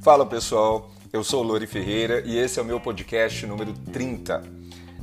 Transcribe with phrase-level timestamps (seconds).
[0.00, 4.42] Fala pessoal, eu sou Lori Ferreira e esse é o meu podcast número 30.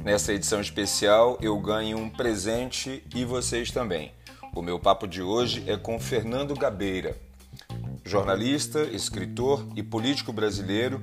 [0.04, 4.12] Nessa edição especial eu ganho um presente e vocês também.
[4.56, 7.16] O meu papo de hoje é com Fernando Gabeira.
[8.04, 11.02] Jornalista, escritor e político brasileiro,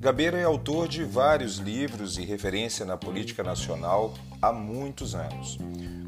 [0.00, 5.56] Gabeira é autor de vários livros e referência na política nacional há muitos anos.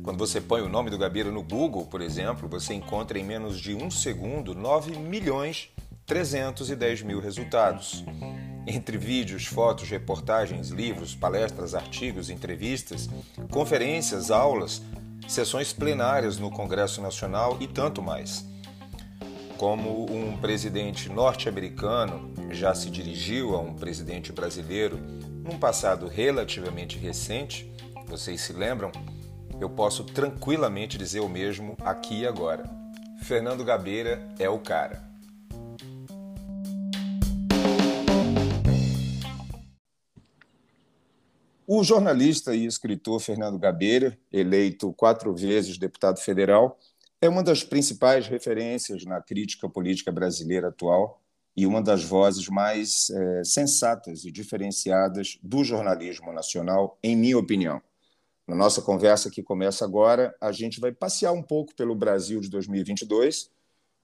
[0.03, 3.61] Quando você põe o nome do Gabeira no Google, por exemplo, você encontra em menos
[3.61, 5.71] de um segundo 9 milhões
[6.05, 8.05] 310 mil resultados.
[8.67, 13.09] Entre vídeos, fotos, reportagens, livros, palestras, artigos, entrevistas,
[13.51, 14.83] conferências, aulas,
[15.29, 18.45] sessões plenárias no Congresso Nacional e tanto mais.
[19.57, 27.74] Como um presidente norte-americano já se dirigiu a um presidente brasileiro num passado relativamente recente,
[28.07, 28.93] vocês se lembram?
[29.61, 32.65] Eu posso tranquilamente dizer o mesmo aqui e agora.
[33.23, 35.03] Fernando Gabeira é o cara.
[41.67, 46.79] O jornalista e escritor Fernando Gabeira, eleito quatro vezes deputado federal,
[47.23, 51.23] é uma das principais referências na crítica política brasileira atual
[51.57, 57.81] e uma das vozes mais é, sensatas e diferenciadas do jornalismo nacional, em minha opinião.
[58.47, 62.51] Na nossa conversa que começa agora, a gente vai passear um pouco pelo Brasil de
[62.51, 63.51] 2022,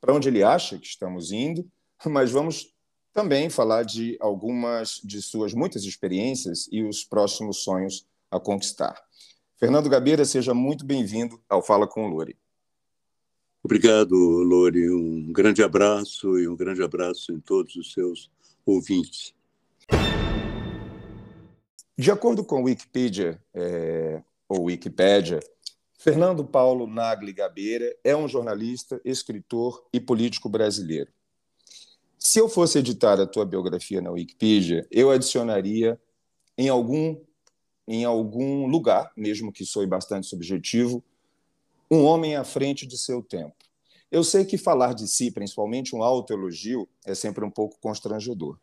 [0.00, 1.70] para onde ele acha que estamos indo,
[2.06, 2.74] mas vamos
[3.12, 8.96] também falar de algumas de suas muitas experiências e os próximos sonhos a conquistar.
[9.58, 12.34] Fernando Gabeira, seja muito bem-vindo ao Fala com o Lore.
[13.62, 14.90] Obrigado, Lore.
[14.90, 18.30] Um grande abraço e um grande abraço em todos os seus
[18.64, 19.34] ouvintes.
[21.98, 25.38] De acordo com o Wikipedia, é, ou Wikipédia,
[25.96, 31.12] Fernando Paulo Nagli Gabeira é um jornalista, escritor e político brasileiro.
[32.18, 35.98] Se eu fosse editar a tua biografia na Wikipedia, eu adicionaria
[36.58, 37.16] em algum
[37.86, 41.02] em algum lugar, mesmo que soe bastante subjetivo,
[41.90, 43.56] um homem à frente de seu tempo.
[44.12, 48.56] Eu sei que falar de si, principalmente um autoelogio, é sempre um pouco constrangedor.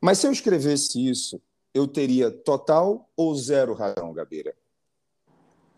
[0.00, 1.42] Mas se eu escrevesse isso,
[1.74, 4.54] eu teria total ou zero razão, Gabeira?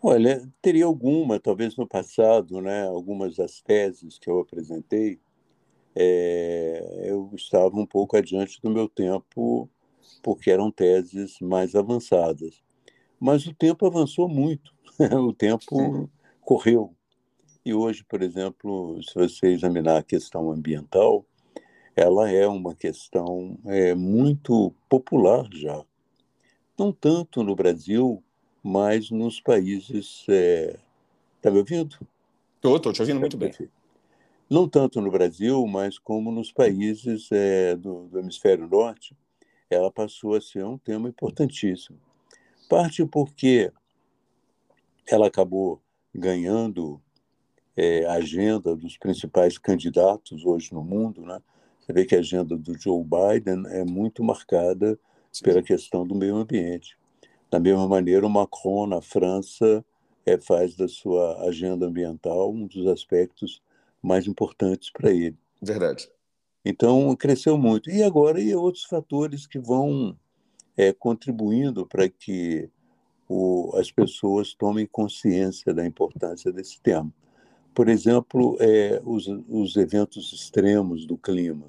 [0.05, 2.83] Olha, teria alguma, talvez no passado, né?
[2.83, 5.17] algumas das teses que eu apresentei
[5.95, 9.69] é, eu estava um pouco adiante do meu tempo,
[10.21, 12.61] porque eram teses mais avançadas.
[13.19, 16.09] Mas o tempo avançou muito, o tempo
[16.41, 16.93] correu.
[17.65, 21.25] E hoje, por exemplo, se você examinar a questão ambiental,
[21.95, 25.81] ela é uma questão é, muito popular já.
[26.77, 28.22] Não tanto no Brasil,
[28.63, 30.21] mas nos países.
[30.21, 30.79] Está é...
[31.41, 31.97] Tá me ouvindo?
[32.55, 33.51] Estou, estou te ouvindo muito bem
[34.53, 39.17] não tanto no Brasil, mas como nos países é, do, do, hemisfério norte,
[39.67, 41.97] ela passou a ser um tema importantíssimo.
[42.69, 43.71] Parte porque
[45.07, 45.81] ela acabou
[46.13, 47.01] ganhando
[47.75, 51.41] é, a agenda dos principais candidatos hoje no mundo, né?
[51.79, 54.97] Você vê que a agenda do Joe Biden é muito marcada
[55.31, 55.43] Sim.
[55.43, 56.95] pela questão do meio ambiente.
[57.53, 59.85] Da mesma maneira, o Macron, na França,
[60.25, 63.61] é, faz da sua agenda ambiental um dos aspectos
[64.01, 65.37] mais importantes para ele.
[65.61, 66.09] Verdade.
[66.65, 67.91] Então, cresceu muito.
[67.91, 70.17] E agora, e outros fatores que vão
[70.75, 72.71] é, contribuindo para que
[73.29, 77.13] o, as pessoas tomem consciência da importância desse tema.
[77.71, 81.67] Por exemplo, é, os, os eventos extremos do clima.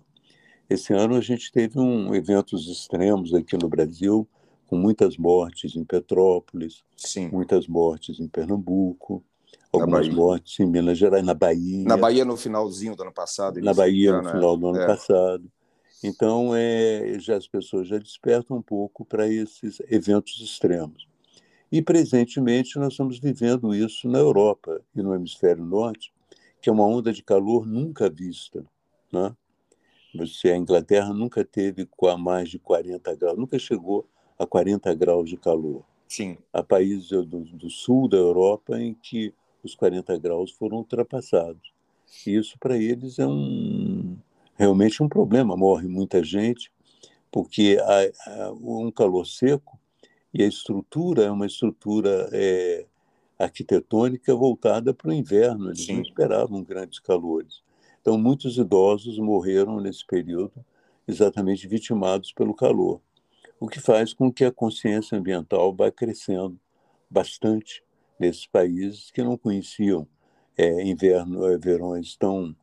[0.71, 4.27] Esse ano a gente teve um eventos extremos aqui no Brasil,
[4.67, 7.29] com muitas mortes em Petrópolis, Sim.
[7.29, 9.23] muitas mortes em Pernambuco,
[9.73, 11.85] algumas mortes em Minas Gerais, na Bahia.
[11.85, 13.61] Na Bahia no finalzinho do ano passado.
[13.61, 14.87] Na Bahia no final do ano é.
[14.87, 15.51] passado.
[16.03, 21.09] Então, é, já as pessoas já despertam um pouco para esses eventos extremos.
[21.73, 26.13] E, presentemente, nós estamos vivendo isso na Europa e no hemisfério norte,
[26.61, 28.65] que é uma onda de calor nunca vista.
[29.11, 29.35] Né?
[30.15, 31.89] Você, a Inglaterra nunca teve
[32.19, 34.07] mais de 40 graus, nunca chegou
[34.39, 35.85] a 40 graus de calor.
[36.09, 36.37] Sim.
[36.53, 41.73] Há países do, do sul da Europa em que os 40 graus foram ultrapassados.
[42.27, 44.17] E isso para eles é um
[44.57, 45.57] realmente um problema.
[45.57, 46.71] Morre muita gente
[47.31, 49.79] porque há, há um calor seco
[50.33, 52.87] e a estrutura é uma estrutura é,
[53.39, 55.69] arquitetônica voltada para o inverno.
[55.69, 55.95] Eles Sim.
[55.95, 57.63] não esperavam grandes calores.
[58.01, 60.53] Então, muitos idosos morreram nesse período
[61.09, 63.01] exatamente vitimados pelo calor,
[63.61, 66.59] o que faz com que a consciência ambiental vá crescendo
[67.11, 67.83] bastante
[68.19, 70.07] nesses países que não conheciam
[70.57, 72.55] é, inverno, é, verões tão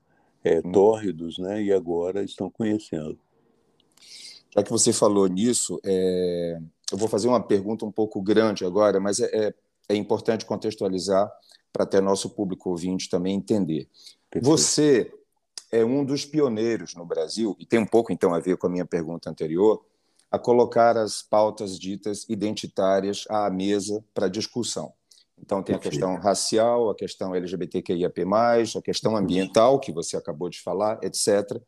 [0.44, 0.72] é, hum.
[0.72, 1.62] tórridos, né?
[1.62, 3.20] E agora estão conhecendo.
[4.56, 6.60] Já que você falou nisso, é,
[6.92, 9.54] eu vou fazer uma pergunta um pouco grande agora, mas é, é,
[9.90, 11.32] é importante contextualizar
[11.72, 13.88] para até nosso público ouvinte também entender.
[14.30, 14.46] Perfeito.
[14.46, 15.14] Você
[15.72, 18.70] é um dos pioneiros no Brasil, e tem um pouco então a ver com a
[18.70, 19.86] minha pergunta anterior,
[20.32, 24.94] a colocar as pautas ditas identitárias à mesa para discussão.
[25.38, 28.22] Então, tem a questão racial, a questão LGBTQIAP+,
[28.78, 31.60] a questão ambiental, que você acabou de falar, etc.,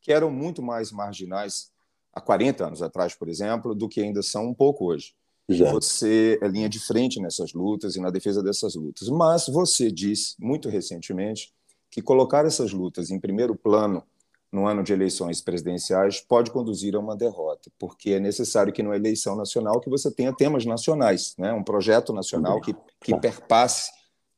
[0.00, 1.72] que eram muito mais marginais
[2.12, 5.14] há 40 anos atrás, por exemplo, do que ainda são um pouco hoje.
[5.48, 5.72] Exato.
[5.72, 9.08] Você é linha de frente nessas lutas e na defesa dessas lutas.
[9.08, 11.52] Mas você disse, muito recentemente,
[11.90, 14.04] que colocar essas lutas em primeiro plano
[14.52, 18.94] no ano de eleições presidenciais pode conduzir a uma derrota, porque é necessário que na
[18.94, 21.52] eleição nacional que você tenha temas nacionais, né?
[21.52, 23.90] um projeto nacional que, que perpasse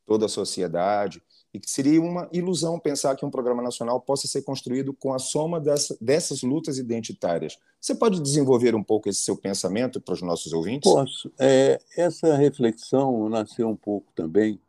[0.06, 1.20] toda a sociedade,
[1.54, 5.20] e que seria uma ilusão pensar que um programa nacional possa ser construído com a
[5.20, 7.56] soma dessa, dessas lutas identitárias.
[7.80, 10.92] Você pode desenvolver um pouco esse seu pensamento para os nossos ouvintes?
[10.92, 11.30] Posso.
[11.38, 14.60] É, essa reflexão nasceu um pouco também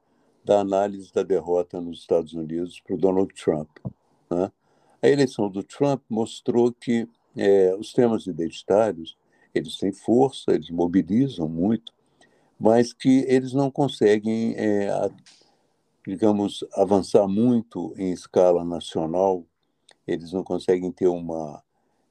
[0.43, 3.69] da análise da derrota nos Estados Unidos para o Donald Trump.
[4.29, 4.51] Né?
[5.05, 7.07] A eleição do Trump mostrou que
[7.37, 9.15] é, os temas identitários
[9.53, 11.93] eles têm força, eles mobilizam muito,
[12.59, 15.11] mas que eles não conseguem, é, a,
[16.07, 19.45] digamos, avançar muito em escala nacional,
[20.07, 21.61] eles não conseguem ter uma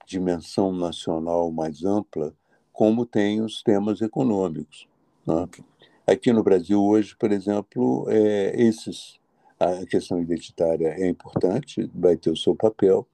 [0.07, 2.33] dimensão nacional mais ampla,
[2.73, 4.87] como tem os temas econômicos.
[5.27, 5.49] Né?
[6.07, 9.19] Aqui no Brasil hoje, por exemplo, é, esses
[9.59, 13.07] a questão identitária é importante, vai ter o seu papel,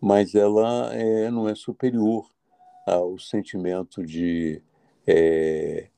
[0.00, 2.26] mas ela é, não é superior
[2.86, 4.62] ao sentimento de
[5.06, 5.88] é,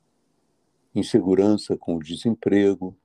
[0.94, 2.96] insegurança com o desemprego,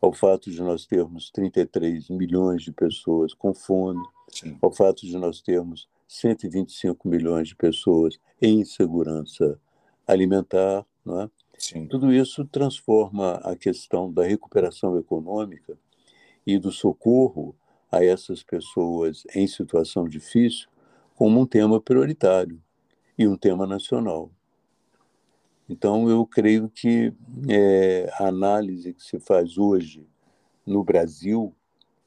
[0.00, 4.56] ao fato de nós termos 33 milhões de pessoas com fome, Sim.
[4.62, 9.60] ao fato de nós termos 125 milhões de pessoas em insegurança
[10.06, 10.86] alimentar.
[11.06, 11.86] É?
[11.88, 15.76] Tudo isso transforma a questão da recuperação econômica
[16.48, 17.54] e do socorro
[17.92, 20.66] a essas pessoas em situação difícil
[21.14, 22.58] como um tema prioritário
[23.18, 24.30] e um tema nacional.
[25.68, 27.12] Então, eu creio que
[27.50, 30.08] é, a análise que se faz hoje
[30.64, 31.54] no Brasil,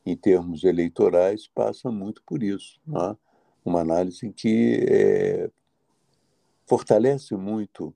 [0.04, 2.82] em termos eleitorais, passa muito por isso.
[2.88, 3.16] Né?
[3.64, 5.52] Uma análise que é,
[6.66, 7.94] fortalece muito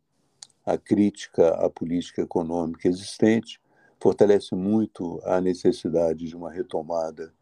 [0.63, 3.59] a crítica à política econômica existente,
[3.99, 7.33] fortalece muito a necessidade de uma retomada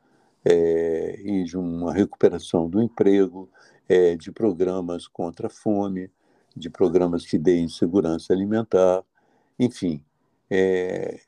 [0.46, 3.50] é, e de uma recuperação do emprego,
[3.88, 6.10] é, de programas contra a fome,
[6.56, 9.04] de programas que deem segurança alimentar,
[9.60, 10.04] enfim,
[10.50, 11.20] é,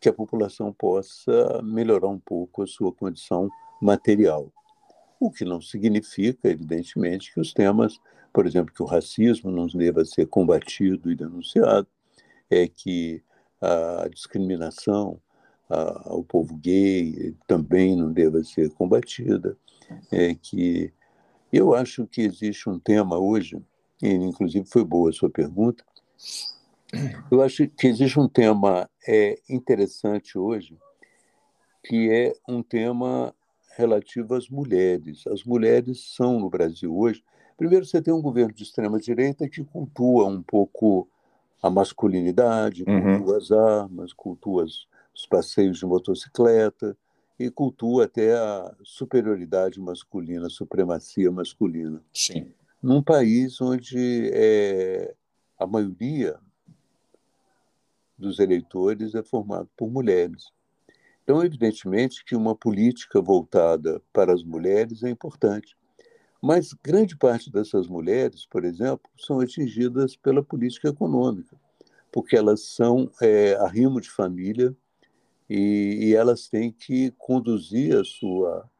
[0.00, 3.48] que a população possa melhorar um pouco a sua condição
[3.80, 4.52] material.
[5.18, 7.98] O que não significa, evidentemente, que os temas,
[8.32, 11.86] por exemplo, que o racismo não deva ser combatido e denunciado,
[12.50, 13.22] é que
[13.64, 15.20] a discriminação
[15.68, 19.56] ao povo gay também não deva ser combatida,
[20.12, 20.92] é que
[21.52, 23.60] eu acho que existe um tema hoje,
[24.02, 25.84] e inclusive foi boa a sua pergunta,
[27.30, 30.76] eu acho que existe um tema é, interessante hoje,
[31.84, 33.34] que é um tema
[33.76, 35.26] relativo às mulheres.
[35.26, 37.24] As mulheres são, no Brasil hoje,
[37.56, 41.08] primeiro você tem um governo de extrema-direita que cultua um pouco
[41.64, 43.16] a masculinidade, uhum.
[43.16, 46.94] cultua as armas, cultua os passeios de motocicleta
[47.38, 52.02] e cultua até a superioridade masculina, a supremacia masculina.
[52.12, 52.52] Sim.
[52.82, 55.14] Num país onde é,
[55.58, 56.38] a maioria
[58.18, 60.50] dos eleitores é formado por mulheres.
[61.22, 65.74] Então, evidentemente que uma política voltada para as mulheres é importante.
[66.44, 71.56] Mas grande parte dessas mulheres, por exemplo, são atingidas pela política econômica,
[72.12, 74.76] porque elas são é, arrimo de família
[75.48, 78.70] e, e, elas têm que conduzir a sua,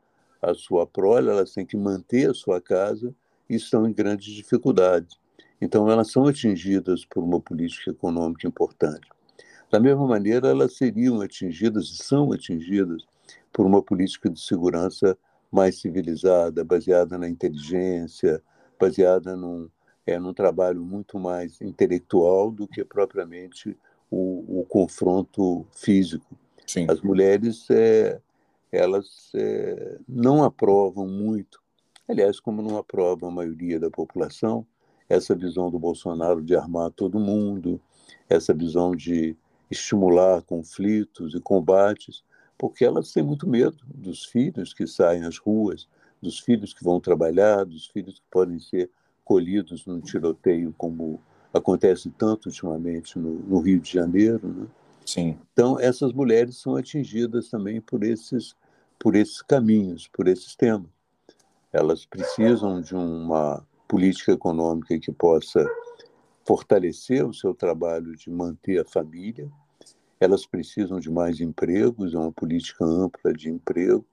[0.43, 3.15] a sua prole, elas têm que manter a sua casa
[3.49, 5.19] e estão em grandes dificuldades.
[5.59, 9.09] Então, elas são atingidas por uma política econômica importante.
[9.71, 13.07] Da mesma maneira, elas seriam atingidas e são atingidas
[13.51, 15.17] por uma política de segurança
[15.55, 18.43] mais civilizada, baseada na inteligência,
[18.79, 19.71] baseada num,
[20.05, 23.77] é, num trabalho muito mais intelectual do que propriamente
[24.11, 26.37] o, o confronto físico.
[26.67, 26.87] Sim.
[26.91, 28.21] As mulheres, é,
[28.73, 31.63] elas é, não aprovam muito,
[32.09, 34.67] aliás, como não aprovam a maioria da população,
[35.09, 37.81] essa visão do Bolsonaro de armar todo mundo,
[38.29, 39.37] essa visão de
[39.71, 42.25] estimular conflitos e combates,
[42.57, 45.89] porque elas têm muito medo dos filhos que saem às ruas,
[46.21, 48.91] dos filhos que vão trabalhar, dos filhos que podem ser
[49.25, 51.21] colhidos num tiroteio, como
[51.53, 54.47] acontece tanto ultimamente no, no Rio de Janeiro.
[54.47, 54.67] Né?
[55.05, 55.39] Sim.
[55.53, 58.57] Então, essas mulheres são atingidas também por esses,
[58.99, 60.89] por esses caminhos, por esses temas.
[61.73, 65.65] Elas precisam de uma política econômica que possa
[66.47, 69.51] fortalecer o seu trabalho de manter a família,
[70.25, 74.05] elas precisam de mais empregos, é uma política ampla de emprego,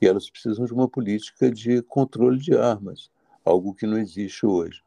[0.00, 3.10] e elas precisam de uma política de controle de armas,
[3.44, 4.82] algo que não existe hoje.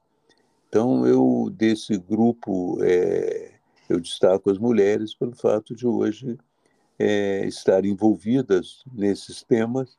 [0.67, 3.53] Então, eu, desse grupo, é,
[3.87, 6.37] eu destaco as mulheres pelo fato de hoje
[6.99, 9.97] é, estarem envolvidas nesses temas,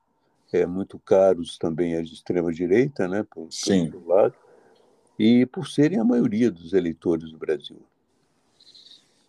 [0.52, 3.90] é, muito caros também à extrema-direita, né, por, Sim.
[3.90, 4.34] por lado,
[5.18, 7.80] e por serem a maioria dos eleitores do Brasil.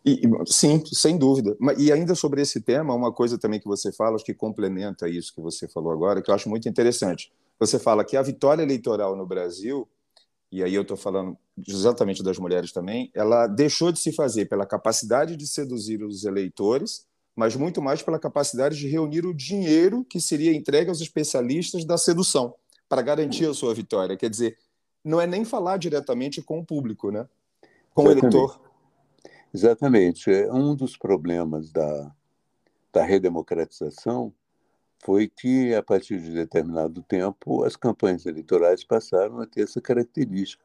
[0.10, 1.56] E, sim, sem dúvida.
[1.78, 5.34] E ainda sobre esse tema, uma coisa também que você fala, acho que complementa isso
[5.34, 7.32] que você falou agora, que eu acho muito interessante.
[7.60, 9.88] Você fala que a vitória eleitoral no Brasil,
[10.52, 11.38] e aí eu estou falando
[11.68, 17.06] exatamente das mulheres também, ela deixou de se fazer pela capacidade de seduzir os eleitores,
[17.36, 21.98] mas muito mais pela capacidade de reunir o dinheiro que seria entregue aos especialistas da
[21.98, 22.56] sedução
[22.88, 24.18] para garantir a sua vitória.
[24.18, 24.58] Quer dizer,
[25.04, 27.28] não é nem falar diretamente com o público, né?
[27.94, 28.60] com o eleitor.
[29.54, 30.32] Exatamente.
[30.32, 32.12] É, um dos problemas da,
[32.94, 34.34] da redemocratização
[35.04, 40.64] foi que, a partir de determinado tempo, as campanhas eleitorais passaram a ter essa característica.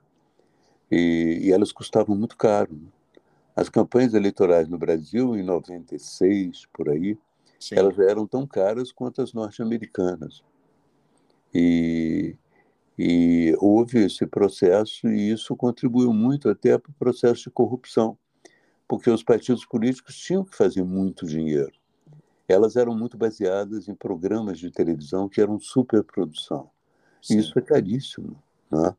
[0.91, 2.75] E, e elas custavam muito caro.
[2.75, 2.88] Né?
[3.57, 7.17] As campanhas eleitorais no Brasil, em 96, por aí,
[7.59, 7.76] Sim.
[7.76, 10.43] elas eram tão caras quanto as norte-americanas.
[11.55, 12.37] E,
[12.99, 18.19] e houve esse processo, e isso contribuiu muito até para o processo de corrupção
[18.87, 21.73] porque os partidos políticos tinham que fazer muito dinheiro.
[22.47, 26.71] Elas eram muito baseadas em programas de televisão que eram superprodução.
[27.31, 28.37] E isso é caríssimo.
[28.71, 28.95] Né?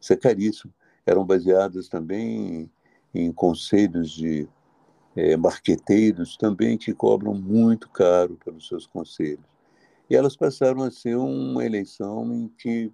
[0.00, 0.72] Isso é caríssimo.
[1.04, 2.70] Eram baseadas também
[3.14, 4.48] em, em conselhos de
[5.16, 9.44] é, marqueteiros também que cobram muito caro pelos seus conselhos.
[10.08, 12.92] E elas passaram a ser uma eleição em que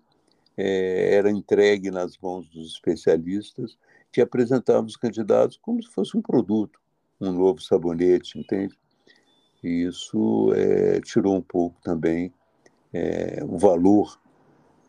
[0.56, 3.76] é, era entregue nas mãos dos especialistas
[4.12, 6.80] que apresentava os candidatos como se fosse um produto,
[7.20, 8.78] um novo sabonete, entende?
[9.62, 12.32] E isso é, tirou um pouco também
[12.92, 14.18] é, o valor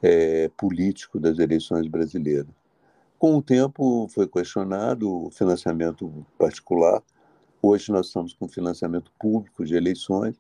[0.02, 2.50] é, político das eleições brasileiras.
[3.20, 7.04] Com o tempo foi questionado o financiamento particular.
[7.62, 10.36] Hoje nós estamos com financiamento público de eleições,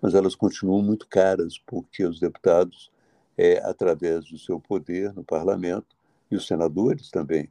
[0.00, 2.90] mas elas continuam muito caras, porque os deputados,
[3.36, 5.94] é, através do seu poder no parlamento,
[6.30, 7.50] e os senadores também,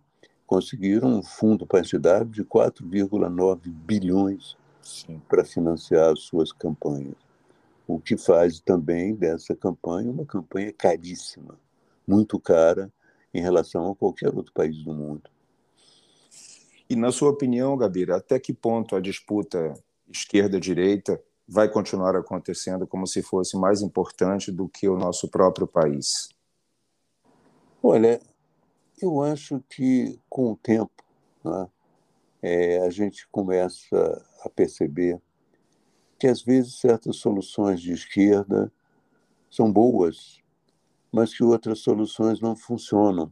[0.51, 4.57] conseguiram um fundo partidário de 4,9 bilhões
[5.29, 7.15] para financiar as suas campanhas.
[7.87, 11.57] O que faz também dessa campanha uma campanha caríssima,
[12.05, 12.91] muito cara
[13.33, 15.29] em relação a qualquer outro país do mundo.
[16.89, 19.73] E na sua opinião, Gabira, até que ponto a disputa
[20.09, 21.17] esquerda-direita
[21.47, 26.27] vai continuar acontecendo como se fosse mais importante do que o nosso próprio país?
[27.81, 28.19] Olha,
[29.01, 31.03] eu acho que, com o tempo,
[31.43, 31.67] né,
[32.41, 35.19] é, a gente começa a perceber
[36.19, 38.71] que, às vezes, certas soluções de esquerda
[39.49, 40.39] são boas,
[41.11, 43.31] mas que outras soluções não funcionam.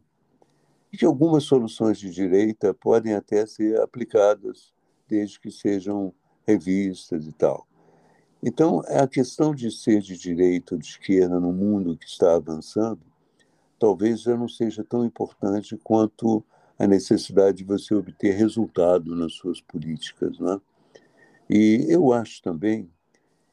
[0.91, 4.73] E que algumas soluções de direita podem até ser aplicadas,
[5.07, 6.13] desde que sejam
[6.47, 7.67] revistas e tal.
[8.41, 13.08] Então, a questão de ser de direita ou de esquerda no mundo que está avançando
[13.79, 16.43] talvez já não seja tão importante quanto
[16.77, 20.37] a necessidade de você obter resultado nas suas políticas.
[20.39, 20.59] Né?
[21.49, 22.89] E eu acho também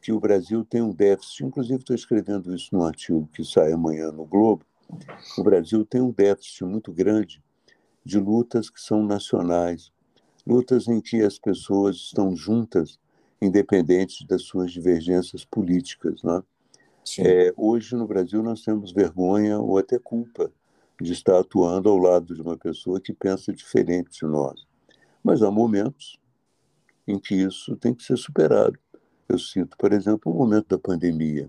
[0.03, 4.13] que o Brasil tem um déficit, inclusive estou escrevendo isso num artigo que sai amanhã
[4.13, 4.65] no Globo,
[5.37, 7.43] o Brasil tem um déficit muito grande
[8.05, 9.91] de lutas que são nacionais,
[10.47, 13.01] lutas em que as pessoas estão juntas,
[13.43, 16.23] independentes das suas divergências políticas.
[16.23, 16.43] Né?
[17.19, 20.51] É, hoje, no Brasil, nós temos vergonha ou até culpa
[21.01, 24.67] de estar atuando ao lado de uma pessoa que pensa diferente de nós.
[25.23, 26.19] Mas há momentos
[27.07, 28.79] em que isso tem que ser superado.
[29.29, 31.49] Eu cito, por exemplo, o momento da pandemia.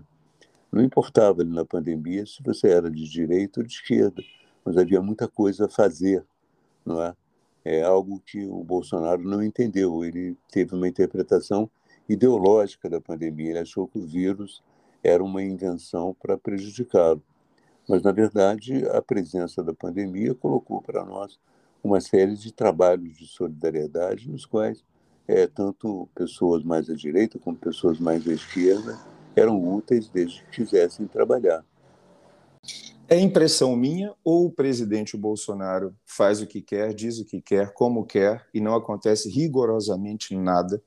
[0.70, 4.22] Não importava na pandemia se você era de direita ou de esquerda,
[4.64, 6.24] mas havia muita coisa a fazer,
[6.84, 7.14] não é?
[7.64, 10.04] É algo que o Bolsonaro não entendeu.
[10.04, 11.70] Ele teve uma interpretação
[12.08, 13.50] ideológica da pandemia.
[13.50, 14.62] Ele achou que o vírus
[15.08, 17.22] era uma invenção para prejudicá-lo.
[17.88, 21.38] Mas, na verdade, a presença da pandemia colocou para nós
[21.82, 24.84] uma série de trabalhos de solidariedade nos quais
[25.26, 28.98] é, tanto pessoas mais à direita como pessoas mais à esquerda
[29.36, 31.64] eram úteis desde que quisessem trabalhar.
[33.08, 37.72] É impressão minha ou o presidente Bolsonaro faz o que quer, diz o que quer,
[37.72, 40.82] como quer e não acontece rigorosamente nada,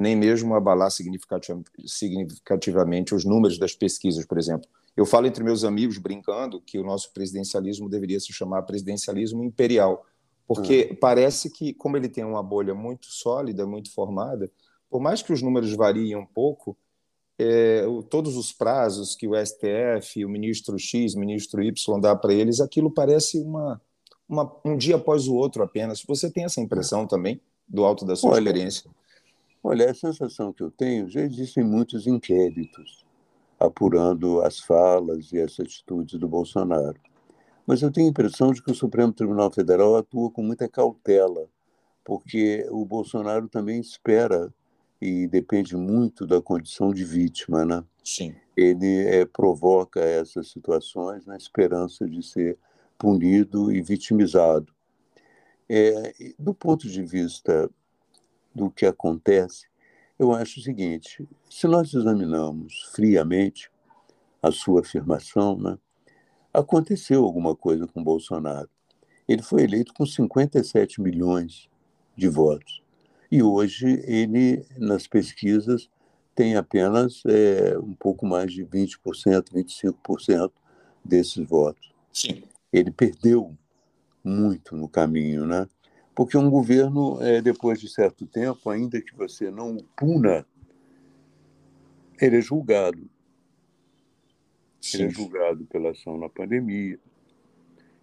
[0.00, 4.66] nem mesmo abalar significativamente os números das pesquisas, por exemplo?
[4.96, 10.06] Eu falo entre meus amigos, brincando, que o nosso presidencialismo deveria se chamar presidencialismo imperial,
[10.46, 10.96] porque hum.
[10.98, 14.50] parece que, como ele tem uma bolha muito sólida, muito formada,
[14.88, 16.76] por mais que os números variem um pouco,
[17.38, 22.32] é, todos os prazos que o STF, o ministro X, o ministro Y dá para
[22.32, 23.80] eles, aquilo parece uma,
[24.28, 26.02] uma, um dia após o outro apenas.
[26.02, 28.90] Você tem essa impressão também, do alto da sua olha, experiência?
[29.62, 33.04] Olha, a sensação que eu tenho, já existem muitos inquéritos
[33.58, 36.98] apurando as falas e as atitudes do Bolsonaro.
[37.66, 41.46] Mas eu tenho a impressão de que o Supremo Tribunal Federal atua com muita cautela,
[42.02, 44.52] porque o Bolsonaro também espera
[45.00, 47.84] e depende muito da condição de vítima, né?
[48.02, 48.34] Sim.
[48.56, 52.58] Ele é, provoca essas situações na esperança de ser
[52.98, 54.72] punido e vitimizado.
[55.68, 57.70] É, do ponto de vista
[58.54, 59.66] do que acontece,
[60.18, 63.70] eu acho o seguinte: se nós examinamos friamente
[64.42, 65.78] a sua afirmação, né,
[66.52, 68.68] aconteceu alguma coisa com Bolsonaro.
[69.28, 71.68] Ele foi eleito com 57 milhões
[72.16, 72.82] de votos.
[73.30, 75.88] E hoje ele, nas pesquisas,
[76.34, 80.52] tem apenas é, um pouco mais de 20%, 25%
[81.04, 81.92] desses votos.
[82.12, 82.42] Sim.
[82.72, 83.56] Ele perdeu
[84.22, 85.68] muito no caminho, né?
[86.20, 90.46] Porque um governo, é, depois de certo tempo, ainda que você não o puna,
[92.20, 93.08] ele é julgado.
[94.82, 94.98] Sim.
[94.98, 96.98] Ele é julgado pela ação na pandemia,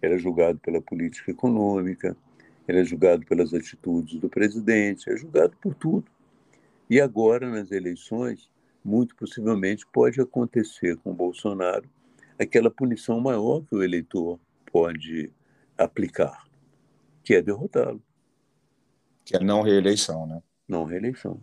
[0.02, 2.16] ele é julgado pela política econômica,
[2.66, 6.10] ele é julgado pelas atitudes do presidente, é julgado por tudo.
[6.90, 8.50] E agora, nas eleições,
[8.84, 11.88] muito possivelmente pode acontecer com Bolsonaro
[12.36, 14.40] aquela punição maior que o eleitor
[14.72, 15.30] pode
[15.78, 16.48] aplicar,
[17.22, 18.02] que é derrotá-lo.
[19.28, 20.42] Que é não reeleição, né?
[20.66, 21.38] Não reeleição.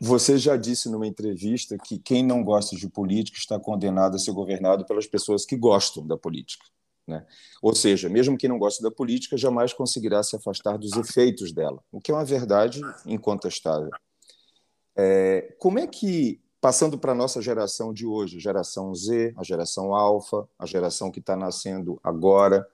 [0.00, 4.32] Você já disse numa entrevista que quem não gosta de política está condenado a ser
[4.32, 6.64] governado pelas pessoas que gostam da política.
[7.06, 7.24] Né?
[7.62, 11.80] Ou seja, mesmo quem não gosta da política jamais conseguirá se afastar dos efeitos dela,
[11.92, 13.90] o que é uma verdade incontestável.
[14.96, 19.94] É, como é que, passando para a nossa geração de hoje, geração Z, a geração
[19.94, 22.66] Alfa, a geração que está nascendo agora,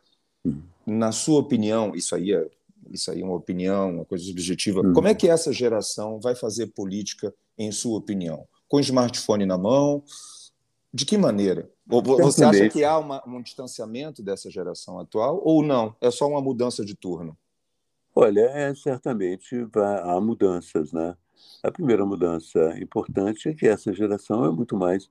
[0.43, 0.63] uhum.
[0.87, 2.49] na sua opinião, isso aí é,
[2.91, 4.93] isso aí é uma opinião, uma coisa subjetiva, uhum.
[4.93, 8.47] como é que essa geração vai fazer política, em sua opinião?
[8.69, 10.03] Com o smartphone na mão?
[10.93, 11.71] De que maneira?
[11.87, 15.95] Você acha que há uma, um distanciamento dessa geração atual ou não?
[16.01, 17.37] É só uma mudança de turno?
[18.15, 19.57] Olha, é, certamente
[20.05, 21.17] há mudanças, né?
[21.63, 25.09] A primeira mudança importante é que essa geração é muito mais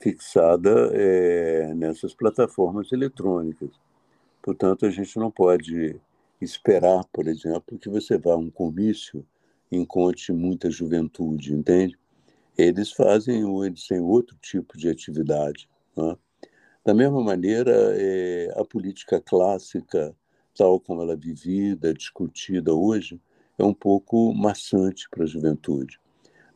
[0.00, 3.70] fixada é, nessas plataformas eletrônicas.
[4.42, 6.00] Portanto, a gente não pode
[6.40, 9.26] esperar, por exemplo, que você vá a um comício
[9.70, 11.98] e encontre muita juventude, entende?
[12.56, 15.68] Eles fazem, eles têm outro tipo de atividade.
[15.96, 16.16] Né?
[16.84, 20.14] Da mesma maneira, é, a política clássica,
[20.56, 23.20] tal como ela é vivida, discutida hoje,
[23.58, 26.00] é um pouco maçante para a juventude.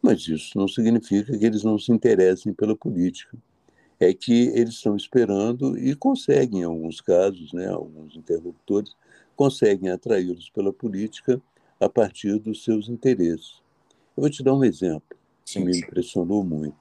[0.00, 3.36] Mas isso não significa que eles não se interessem pela política.
[4.00, 8.96] É que eles estão esperando e conseguem, em alguns casos, né, alguns interlocutores,
[9.36, 11.40] conseguem atraí-los pela política
[11.80, 13.60] a partir dos seus interesses.
[14.16, 16.76] Eu vou te dar um exemplo que me impressionou muito.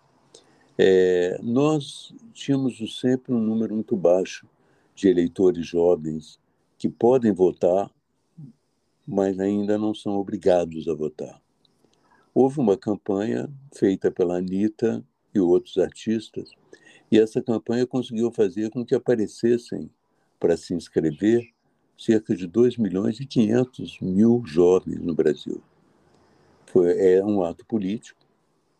[0.78, 4.48] É, nós tínhamos sempre um número muito baixo
[4.96, 6.40] de eleitores jovens
[6.78, 7.90] que podem votar,
[9.08, 11.42] mas ainda não são obrigados a votar.
[12.34, 16.52] Houve uma campanha feita pela Anitta e outros artistas,
[17.12, 19.90] e essa campanha conseguiu fazer com que aparecessem
[20.40, 21.52] para se inscrever
[22.02, 25.62] cerca de 2 milhões e 500 mil jovens no Brasil.
[26.66, 28.20] Foi, é um ato político,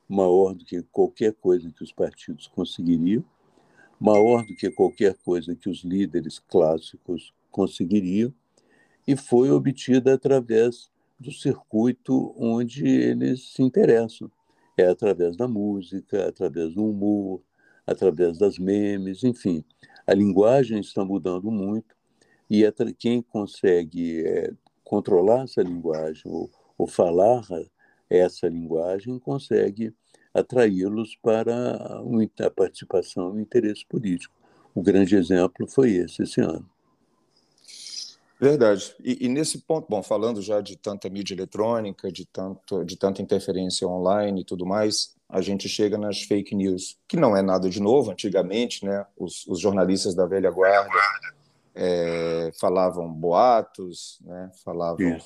[0.10, 3.24] maior do que qualquer coisa que os partidos conseguiriam,
[4.00, 8.34] maior do que qualquer coisa que os líderes clássicos conseguiriam,
[9.08, 14.32] e foi obtida através do circuito onde eles se interessam.
[14.76, 17.44] É através da música, através do humor,
[17.86, 19.64] através das memes, enfim.
[20.08, 22.01] A linguagem está mudando muito
[22.52, 24.52] e quem consegue é,
[24.84, 27.48] controlar essa linguagem ou, ou falar
[28.10, 29.94] essa linguagem consegue
[30.34, 32.02] atraí-los para
[32.42, 34.36] a participação e interesse político.
[34.76, 36.70] O grande exemplo foi esse, esse ano.
[38.38, 38.94] Verdade.
[39.02, 43.22] E, e, nesse ponto, bom, falando já de tanta mídia eletrônica, de, tanto, de tanta
[43.22, 47.70] interferência online e tudo mais, a gente chega nas fake news, que não é nada
[47.70, 48.12] de novo.
[48.12, 51.00] Antigamente, né, os, os jornalistas da velha guarda
[51.76, 55.18] é, falavam boatos, né, falavam.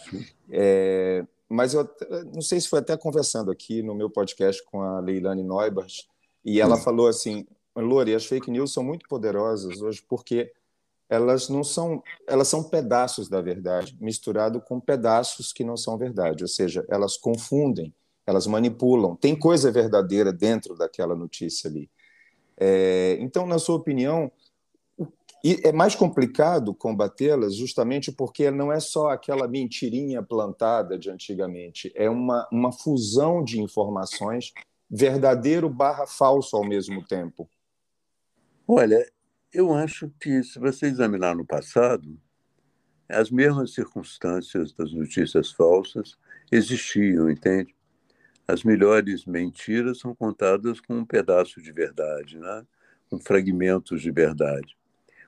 [0.50, 1.90] É, mas eu
[2.34, 6.06] não sei se foi até conversando aqui no meu podcast com a Leilane Neubert,
[6.44, 6.82] e ela hum.
[6.82, 10.52] falou assim: Lore, as fake news são muito poderosas hoje porque
[11.10, 16.44] elas não são, elas são pedaços da verdade, misturado com pedaços que não são verdade,
[16.44, 17.94] ou seja, elas confundem,
[18.26, 19.16] elas manipulam.
[19.16, 21.90] Tem coisa verdadeira dentro daquela notícia ali.
[22.58, 24.32] É, então, na sua opinião,
[25.64, 32.10] é mais complicado combatê-las justamente porque não é só aquela mentirinha plantada de antigamente, é
[32.10, 34.54] uma, uma fusão de informações
[34.90, 37.50] verdadeiro barra falso ao mesmo tempo.
[38.68, 39.06] Olha,
[39.54, 42.18] eu acho que, se você examinar no passado,
[43.08, 46.18] as mesmas circunstâncias das notícias falsas
[46.52, 47.76] existiam, entende?
[48.48, 52.66] As melhores mentiras são contadas com um pedaço de verdade, né?
[53.10, 54.76] com fragmentos de verdade.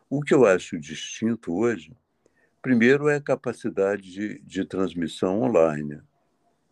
[0.09, 1.91] O que eu acho distinto hoje,
[2.61, 6.01] primeiro, é a capacidade de, de transmissão online.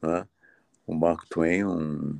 [0.01, 0.25] Né?
[0.87, 2.19] O Mark Twain, um,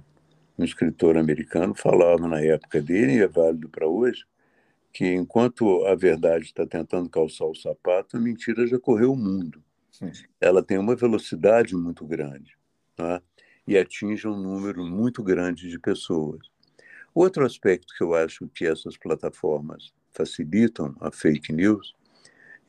[0.58, 4.26] um escritor americano, falava na época dele, e é válido para hoje,
[4.92, 9.64] que enquanto a verdade está tentando calçar o sapato, a mentira já correu o mundo.
[9.90, 10.12] Sim.
[10.42, 12.58] Ela tem uma velocidade muito grande
[12.94, 13.22] tá?
[13.66, 16.50] e atinge um número muito grande de pessoas.
[17.14, 21.94] Outro aspecto que eu acho que essas plataformas facilitam a fake news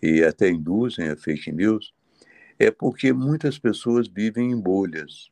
[0.02, 1.94] e até induzem a fake news
[2.58, 5.30] é porque muitas pessoas vivem em bolhas,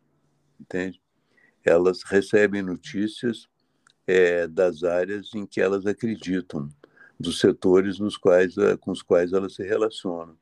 [0.60, 1.00] entende?
[1.64, 3.48] Elas recebem notícias
[4.06, 6.68] é, das áreas em que elas acreditam
[7.18, 10.36] dos setores nos quais, eh, com os quais elas se relacionam.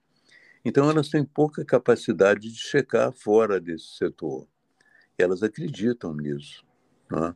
[0.64, 4.48] Então, elas têm pouca capacidade de checar fora desse setor.
[5.18, 6.64] Elas acreditam nisso.
[7.10, 7.34] Né?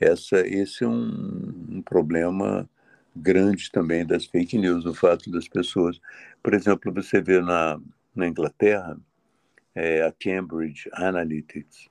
[0.00, 2.68] Essa, esse é um, um problema
[3.16, 6.00] grande também das fake news, o fato das pessoas.
[6.42, 7.80] Por exemplo, você vê na,
[8.14, 8.98] na Inglaterra
[9.74, 11.88] é, a Cambridge Analytics,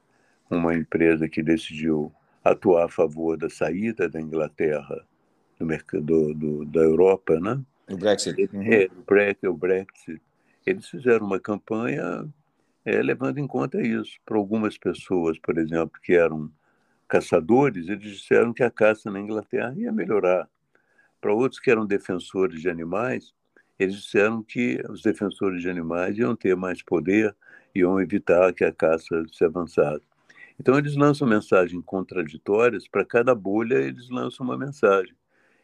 [0.49, 2.11] uma empresa que decidiu
[2.43, 5.05] atuar a favor da saída da Inglaterra
[5.59, 7.61] do mercado do, da Europa, né?
[7.89, 8.49] O Brexit.
[8.53, 10.21] É, o Brexit, o Brexit.
[10.65, 12.27] Eles fizeram uma campanha
[12.83, 14.17] é, levando em conta isso.
[14.25, 16.51] Para algumas pessoas, por exemplo, que eram
[17.07, 20.49] caçadores, eles disseram que a caça na Inglaterra ia melhorar.
[21.25, 23.33] Para outros que eram defensores de animais,
[23.79, 27.35] eles disseram que os defensores de animais iam ter mais poder,
[27.73, 30.05] iam evitar que a caça se avançasse.
[30.59, 35.15] Então, eles lançam mensagens contraditórias, para cada bolha, eles lançam uma mensagem.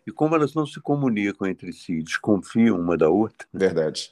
[0.08, 3.48] E como elas não se comunicam entre si, desconfiam uma da outra.
[3.54, 4.12] Verdade.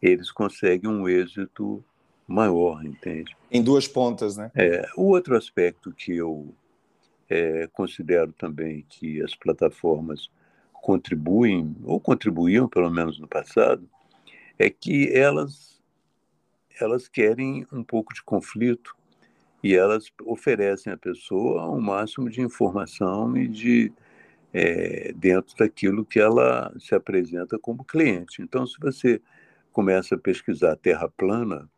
[0.00, 1.84] Eles conseguem um êxito
[2.28, 3.36] maior, entende?
[3.50, 4.52] Em duas pontas, né?
[4.54, 6.54] É, o outro aspecto que eu
[7.28, 10.30] é, considero também que as plataformas
[10.86, 13.90] contribuem, ou contribuíam pelo menos no passado,
[14.56, 15.82] é que elas,
[16.80, 18.96] elas querem um pouco de conflito
[19.64, 23.92] e elas oferecem à pessoa o um máximo de informação e de
[24.54, 28.40] é, dentro daquilo que ela se apresenta como cliente.
[28.40, 29.20] Então, se você
[29.72, 31.68] começa a pesquisar terra plana,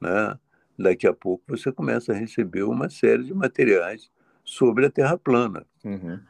[0.00, 0.38] né,
[0.78, 4.08] daqui a pouco você começa a receber uma série de materiais
[4.44, 5.66] sobre a terra plana.
[5.84, 6.20] Uhum.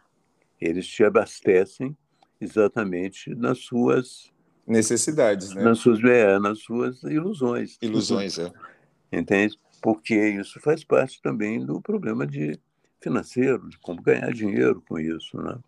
[0.58, 1.94] Eles te abastecem
[2.40, 4.32] exatamente nas suas
[4.66, 5.62] necessidades, né?
[5.62, 7.78] nas suas é, nas suas ilusões.
[7.80, 8.52] Ilusões, é.
[9.12, 9.56] Entende?
[9.80, 12.58] Porque isso faz parte também do problema de
[13.00, 15.58] financeiro, de como ganhar dinheiro com isso, né?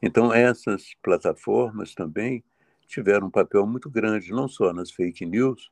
[0.00, 2.42] Então, essas plataformas também
[2.86, 5.70] tiveram um papel muito grande, não só nas fake news,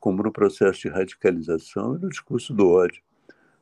[0.00, 3.02] como no processo de radicalização e no discurso do ódio,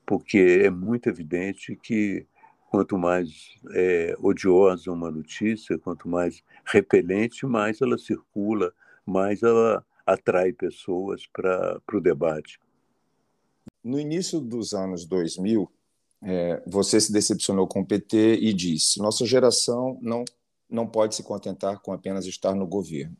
[0.07, 2.27] porque é muito evidente que
[2.75, 8.73] quanto mais é, odiosa uma notícia, quanto mais repelente, mais ela circula,
[9.07, 12.59] mais ela atrai pessoas para o debate.
[13.83, 15.71] No início dos anos 2000,
[16.25, 20.25] é, você se decepcionou com o PT e disse: nossa geração não,
[20.69, 23.17] não pode se contentar com apenas estar no governo.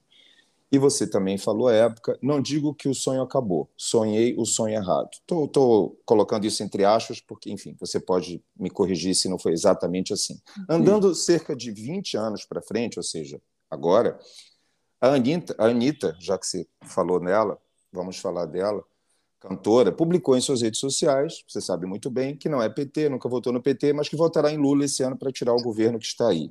[0.75, 4.75] E você também falou à época: não digo que o sonho acabou, sonhei o sonho
[4.75, 5.09] errado.
[5.13, 10.13] Estou colocando isso entre aspas, porque, enfim, você pode me corrigir se não foi exatamente
[10.13, 10.37] assim.
[10.69, 14.19] Andando cerca de 20 anos para frente, ou seja, agora,
[15.01, 17.57] a Anitta, a Anitta, já que você falou nela,
[17.93, 18.83] vamos falar dela
[19.39, 23.29] cantora, publicou em suas redes sociais, você sabe muito bem, que não é PT, nunca
[23.29, 26.07] votou no PT, mas que votará em Lula esse ano para tirar o governo que
[26.07, 26.51] está aí.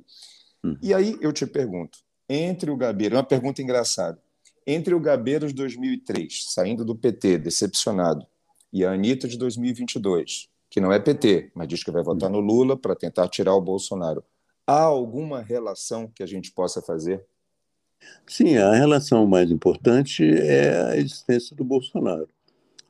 [0.64, 0.78] Uhum.
[0.80, 4.18] E aí eu te pergunto, entre o Gabeira, uma pergunta engraçada,
[4.66, 8.26] Entre o Gabeiros 2003, saindo do PT, decepcionado,
[8.72, 12.40] e a Anitta de 2022, que não é PT, mas diz que vai votar no
[12.40, 14.24] Lula para tentar tirar o Bolsonaro,
[14.66, 17.24] há alguma relação que a gente possa fazer?
[18.26, 22.28] Sim, a relação mais importante é a existência do Bolsonaro,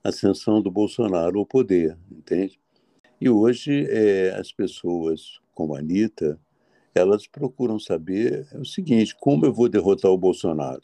[0.02, 2.58] a ascensão do Bolsonaro ao poder, entende?
[3.20, 6.38] E hoje é, as pessoas como a Anitta,
[6.94, 10.82] elas procuram saber o seguinte: como eu vou derrotar o Bolsonaro?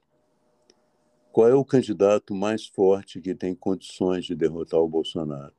[1.32, 5.52] Qual é o candidato mais forte que tem condições de derrotar o Bolsonaro?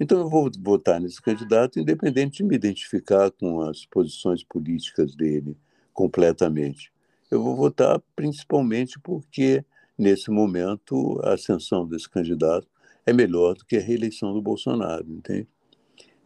[0.00, 5.56] Então, eu vou votar nesse candidato, independente de me identificar com as posições políticas dele
[5.92, 6.90] completamente.
[7.30, 9.64] Eu vou votar principalmente porque,
[9.96, 12.66] nesse momento, a ascensão desse candidato
[13.06, 15.48] é melhor do que a reeleição do Bolsonaro, entende?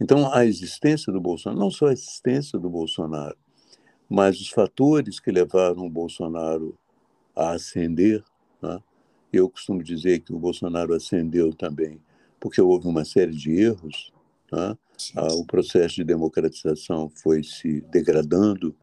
[0.00, 3.36] Então, a existência do Bolsonaro, não só a existência do Bolsonaro,
[4.08, 6.76] mas os fatores que levaram o Bolsonaro
[7.34, 8.24] a ascender,
[8.62, 8.80] né?
[9.32, 12.00] eu costumo dizer que o Bolsonaro ascendeu também
[12.40, 14.12] porque houve uma série de erros,
[14.52, 14.76] né?
[15.32, 18.74] o processo de democratização foi se degradando,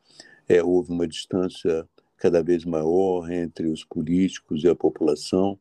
[0.47, 5.59] é, houve uma distância cada vez maior entre os políticos e a população,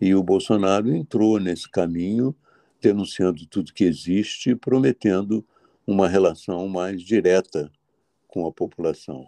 [0.00, 2.34] e o Bolsonaro entrou nesse caminho
[2.80, 5.44] denunciando tudo que existe, prometendo
[5.86, 7.70] uma relação mais direta
[8.30, 9.26] com a população.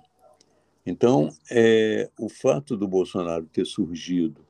[0.84, 4.44] Então, é, o fato do Bolsonaro ter surgido,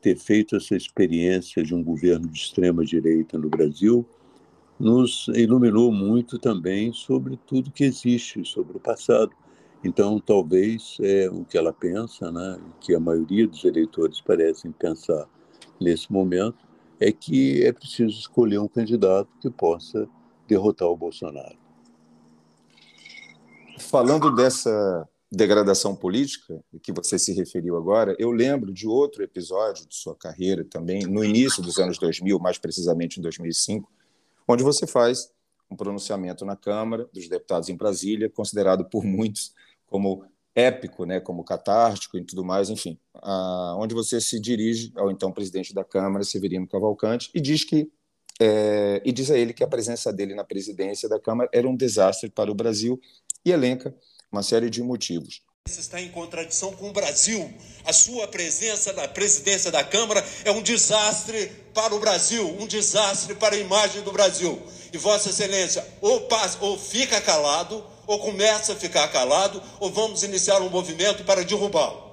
[0.00, 4.06] ter feito essa experiência de um governo de extrema direita no Brasil,
[4.78, 9.32] nos iluminou muito também sobre tudo que existe, sobre o passado.
[9.82, 15.26] Então, talvez é, o que ela pensa, né, que a maioria dos eleitores parecem pensar
[15.80, 16.66] nesse momento,
[17.00, 20.08] é que é preciso escolher um candidato que possa
[20.46, 21.67] derrotar o Bolsonaro.
[23.78, 29.94] Falando dessa degradação política que você se referiu agora, eu lembro de outro episódio de
[29.94, 33.90] sua carreira também, no início dos anos 2000, mais precisamente em 2005,
[34.46, 35.30] onde você faz
[35.70, 39.52] um pronunciamento na Câmara dos Deputados em Brasília, considerado por muitos
[39.86, 45.10] como épico, né, como catártico e tudo mais, enfim, a, onde você se dirige ao
[45.10, 47.90] então presidente da Câmara, Severino Cavalcante, e diz que
[48.40, 51.74] é, e diz a ele que a presença dele na presidência da Câmara era um
[51.74, 53.00] desastre para o Brasil
[53.48, 53.94] e elenca
[54.30, 55.42] uma série de motivos.
[55.66, 57.52] Isso está em contradição com o Brasil.
[57.84, 63.34] A sua presença na presidência da Câmara é um desastre para o Brasil, um desastre
[63.34, 64.60] para a imagem do Brasil.
[64.92, 70.22] E Vossa Excelência, ou, passa, ou fica calado, ou começa a ficar calado, ou vamos
[70.22, 72.08] iniciar um movimento para derrubá-lo.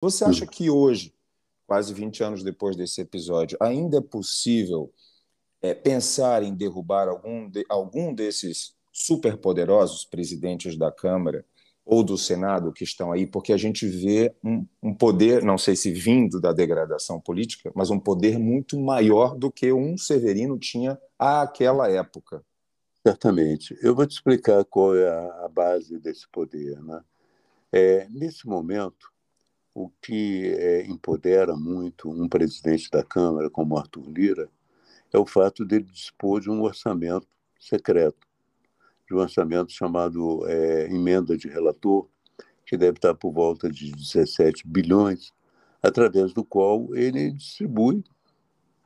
[0.00, 1.14] Você acha que hoje,
[1.66, 4.92] quase 20 anos depois desse episódio, ainda é possível
[5.62, 11.44] é, pensar em derrubar algum, de, algum desses superpoderosos presidentes da Câmara
[11.84, 15.74] ou do Senado que estão aí, porque a gente vê um, um, poder, não sei
[15.74, 20.98] se vindo da degradação política, mas um poder muito maior do que um Severino tinha
[21.18, 22.44] àquela época.
[23.06, 23.78] Certamente.
[23.80, 26.82] Eu vou te explicar qual é a base desse poder.
[26.82, 27.00] Né?
[27.72, 29.10] É, nesse momento,
[29.72, 34.50] o que é, empodera muito um presidente da Câmara, como Arthur Lira,
[35.10, 37.26] é o fato dele dispor de um orçamento
[37.58, 38.27] secreto,
[39.08, 42.06] de um orçamento chamado é, emenda de relator,
[42.66, 45.32] que deve estar por volta de 17 bilhões,
[45.82, 48.04] através do qual ele distribui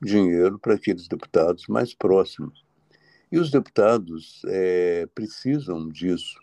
[0.00, 2.64] dinheiro para aqueles deputados mais próximos
[3.32, 6.38] e os deputados é, precisam disso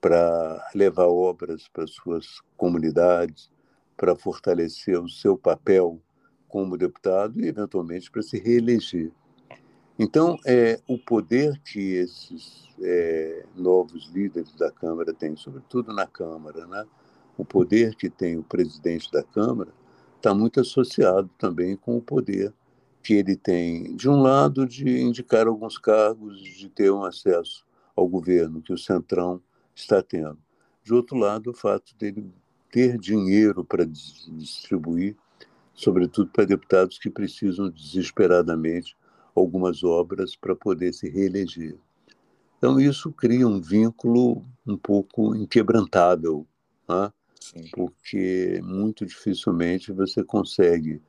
[0.00, 3.48] para levar obras para suas comunidades,
[3.96, 6.02] para fortalecer o seu papel
[6.48, 9.12] como deputado e, eventualmente, para se reeleger.
[10.02, 16.66] Então, é, o poder que esses é, novos líderes da Câmara têm, sobretudo na Câmara,
[16.66, 16.86] né?
[17.36, 19.74] o poder que tem o presidente da Câmara,
[20.16, 22.50] está muito associado também com o poder
[23.02, 28.08] que ele tem, de um lado, de indicar alguns cargos, de ter um acesso ao
[28.08, 29.42] governo que o Centrão
[29.74, 30.38] está tendo.
[30.82, 32.32] De outro lado, o fato dele
[32.72, 35.14] ter dinheiro para distribuir,
[35.74, 38.96] sobretudo para deputados que precisam desesperadamente
[39.34, 41.76] algumas obras para poder se reeleger.
[42.58, 46.46] Então, isso cria um vínculo um pouco inquebrantável,
[46.88, 47.12] né?
[47.72, 51.00] porque muito dificilmente você consegue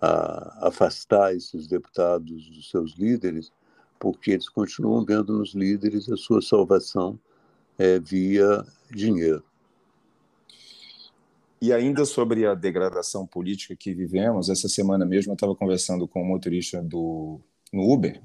[0.00, 3.52] a afastar esses deputados dos seus líderes,
[3.98, 7.18] porque eles continuam vendo nos líderes a sua salvação
[7.76, 9.42] é, via dinheiro.
[11.60, 16.22] E ainda sobre a degradação política que vivemos, essa semana mesmo eu estava conversando com
[16.22, 17.40] um motorista do,
[17.72, 18.22] no Uber,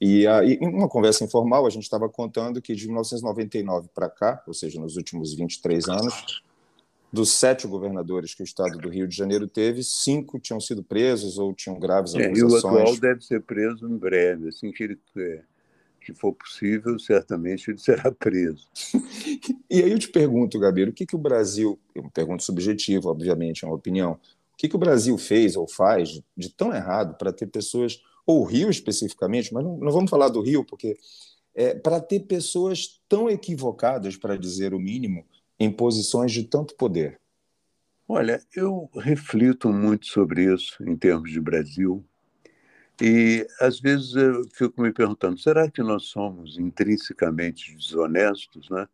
[0.00, 4.10] e, a, e em uma conversa informal a gente estava contando que de 1999 para
[4.10, 6.42] cá, ou seja, nos últimos 23 anos,
[7.12, 11.38] dos sete governadores que o estado do Rio de Janeiro teve, cinco tinham sido presos
[11.38, 12.62] ou tinham graves é, acusações.
[12.62, 15.42] E o atual deve ser preso em breve, assim que ele é,
[16.00, 18.68] que for possível, certamente ele será preso.
[19.70, 23.64] e aí eu te pergunto, Gabriel, o que, que o Brasil, uma pergunta subjetiva, obviamente,
[23.64, 24.12] é uma opinião,
[24.52, 28.44] o que, que o Brasil fez ou faz de tão errado para ter pessoas, ou
[28.44, 30.96] Rio especificamente, mas não, não vamos falar do Rio, porque
[31.54, 35.24] é, para ter pessoas tão equivocadas, para dizer o mínimo,
[35.58, 37.20] em posições de tanto poder?
[38.08, 42.04] Olha, eu reflito muito sobre isso em termos de Brasil.
[43.00, 48.68] E às vezes eu fico me perguntando: será que nós somos intrinsecamente desonestos?
[48.68, 48.86] Né?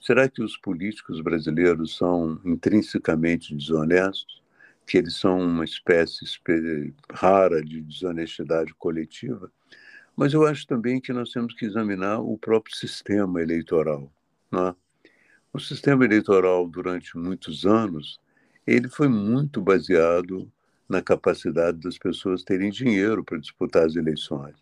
[0.00, 4.42] Será que os políticos brasileiros são intrinsecamente desonestos?
[4.88, 6.24] Que eles são uma espécie
[7.12, 9.52] rara de desonestidade coletiva?
[10.16, 14.10] Mas eu acho também que nós temos que examinar o próprio sistema eleitoral.
[14.50, 14.74] Né?
[15.52, 18.18] O sistema eleitoral, durante muitos anos,
[18.66, 20.50] ele foi muito baseado
[20.88, 24.56] na capacidade das pessoas terem dinheiro para disputar as eleições.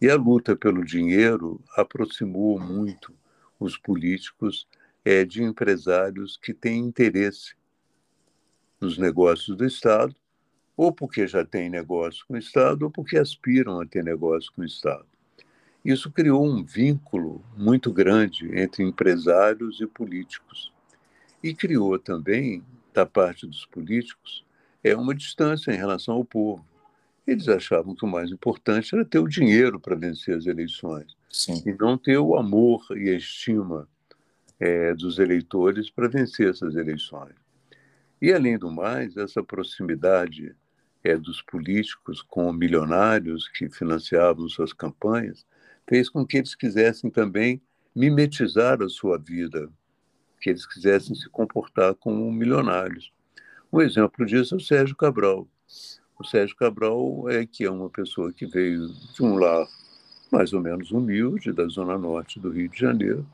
[0.00, 3.14] E a luta pelo dinheiro aproximou muito
[3.58, 4.66] os políticos
[5.04, 7.59] é, de empresários que têm interesse
[8.80, 10.14] nos negócios do Estado,
[10.76, 14.62] ou porque já têm negócio com o Estado, ou porque aspiram a ter negócio com
[14.62, 15.04] o Estado.
[15.84, 20.72] Isso criou um vínculo muito grande entre empresários e políticos.
[21.42, 22.62] E criou também,
[22.92, 24.44] da parte dos políticos,
[24.82, 26.64] é uma distância em relação ao povo.
[27.26, 31.62] Eles achavam que o mais importante era ter o dinheiro para vencer as eleições Sim.
[31.64, 33.88] e não ter o amor e a estima
[34.58, 37.34] é, dos eleitores para vencer essas eleições.
[38.20, 40.54] E, além do mais, essa proximidade
[41.02, 45.46] é, dos políticos com milionários que financiavam suas campanhas
[45.88, 47.60] fez com que eles quisessem também
[47.96, 49.68] mimetizar a sua vida,
[50.40, 53.12] que eles quisessem se comportar como milionários.
[53.72, 55.48] Um exemplo disso é o Sérgio Cabral.
[56.18, 59.66] O Sérgio Cabral é que é uma pessoa que veio de um lar
[60.30, 63.26] mais ou menos humilde, da zona norte do Rio de Janeiro,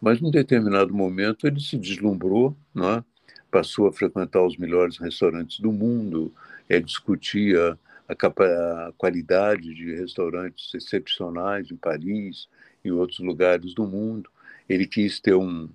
[0.00, 3.04] mas num determinado momento ele se deslumbrou, é?
[3.52, 6.34] Passou a frequentar os melhores restaurantes do mundo,
[6.68, 12.48] é, discutia a, a qualidade de restaurantes excepcionais em Paris
[12.82, 14.30] e outros lugares do mundo.
[14.66, 15.68] Ele quis ter um,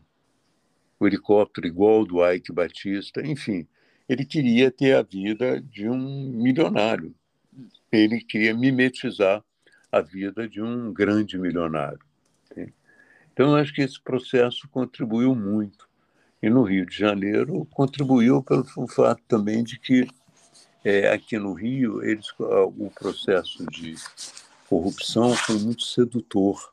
[1.00, 3.68] um helicóptero igual ao do Ike Batista, enfim,
[4.10, 7.14] ele queria ter a vida de um milionário.
[7.92, 9.44] Ele queria mimetizar
[9.92, 12.00] a vida de um grande milionário.
[13.38, 15.87] Então, acho que esse processo contribuiu muito.
[16.42, 20.08] E no Rio de Janeiro, contribuiu pelo fato também de que
[20.84, 23.96] é, aqui no Rio, eles, o processo de
[24.70, 26.72] corrupção foi muito sedutor.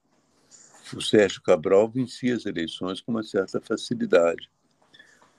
[0.94, 4.50] O Sérgio Cabral vencia as eleições com uma certa facilidade,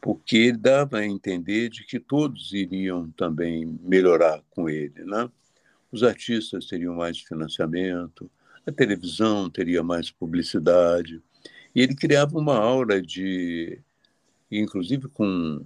[0.02, 5.06] porque ele dava a entender de que todos iriam também melhorar com ele.
[5.06, 5.30] Né?
[5.92, 8.30] Os artistas teriam mais financiamento,
[8.66, 11.22] a televisão teria mais publicidade,
[11.74, 13.80] e ele criava uma aura de,
[14.52, 15.66] inclusive com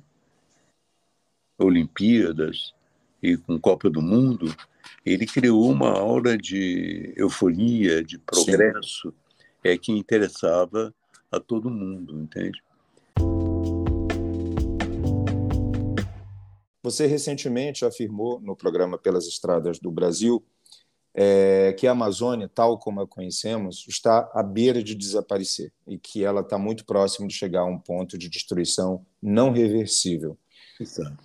[1.58, 2.74] Olimpíadas,
[3.22, 4.54] e com Copa do Mundo,
[5.06, 9.14] ele criou uma aura de euforia, de progresso, Sim.
[9.64, 10.94] é que interessava
[11.32, 12.62] a todo mundo, entende?
[16.82, 20.44] Você recentemente afirmou no programa Pelas Estradas do Brasil
[21.14, 26.24] é, que a Amazônia, tal como a conhecemos, está à beira de desaparecer e que
[26.24, 30.38] ela está muito próxima de chegar a um ponto de destruição não reversível.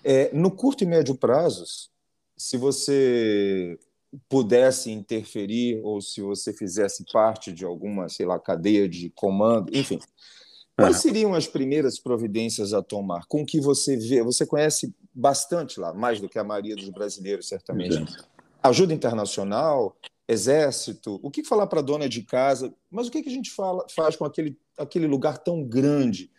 [0.03, 1.91] É, no curto e médio prazos,
[2.37, 3.79] se você
[4.29, 9.99] pudesse interferir ou se você fizesse parte de alguma, sei lá, cadeia de comando, enfim,
[10.77, 13.27] quais seriam as primeiras providências a tomar?
[13.27, 14.23] Com que você vê?
[14.23, 17.97] Você conhece bastante lá, mais do que a maioria dos brasileiros, certamente.
[17.97, 18.34] Exato.
[18.65, 19.97] Ajuda internacional,
[20.27, 22.75] exército, o que falar para a dona de casa?
[22.91, 26.31] Mas o que a gente fala, faz com aquele, aquele lugar tão grande?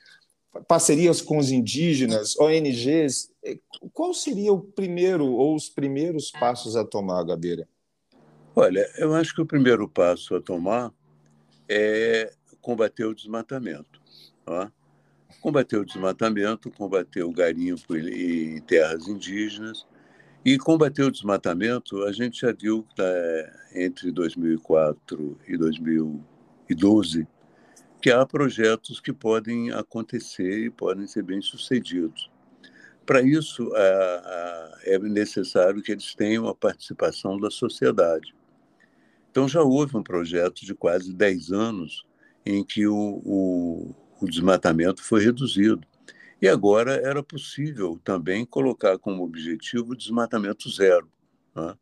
[0.68, 3.32] parcerias com os indígenas, ONGs.
[3.44, 3.58] É,
[3.94, 7.68] qual seria o primeiro ou os primeiros passos a tomar, Gabeira?
[8.56, 10.94] Olha, eu acho que o primeiro passo a tomar
[11.68, 14.02] é combater o desmatamento.
[14.46, 14.68] Ó.
[15.42, 19.86] Combater o desmatamento, combater o garimpo em terras indígenas.
[20.46, 27.28] E combater o desmatamento, a gente já viu né, entre 2004 e 2012
[28.00, 32.30] que há projetos que podem acontecer e podem ser bem-sucedidos.
[33.04, 33.72] Para isso,
[34.84, 38.36] é necessário que eles tenham a participação da sociedade.
[39.32, 42.06] Então, já houve um projeto de quase 10 anos
[42.46, 45.82] em que o, o, o desmatamento foi reduzido.
[46.42, 51.10] E agora era possível também colocar como objetivo desmatamento zero.
[51.56, 51.76] Né?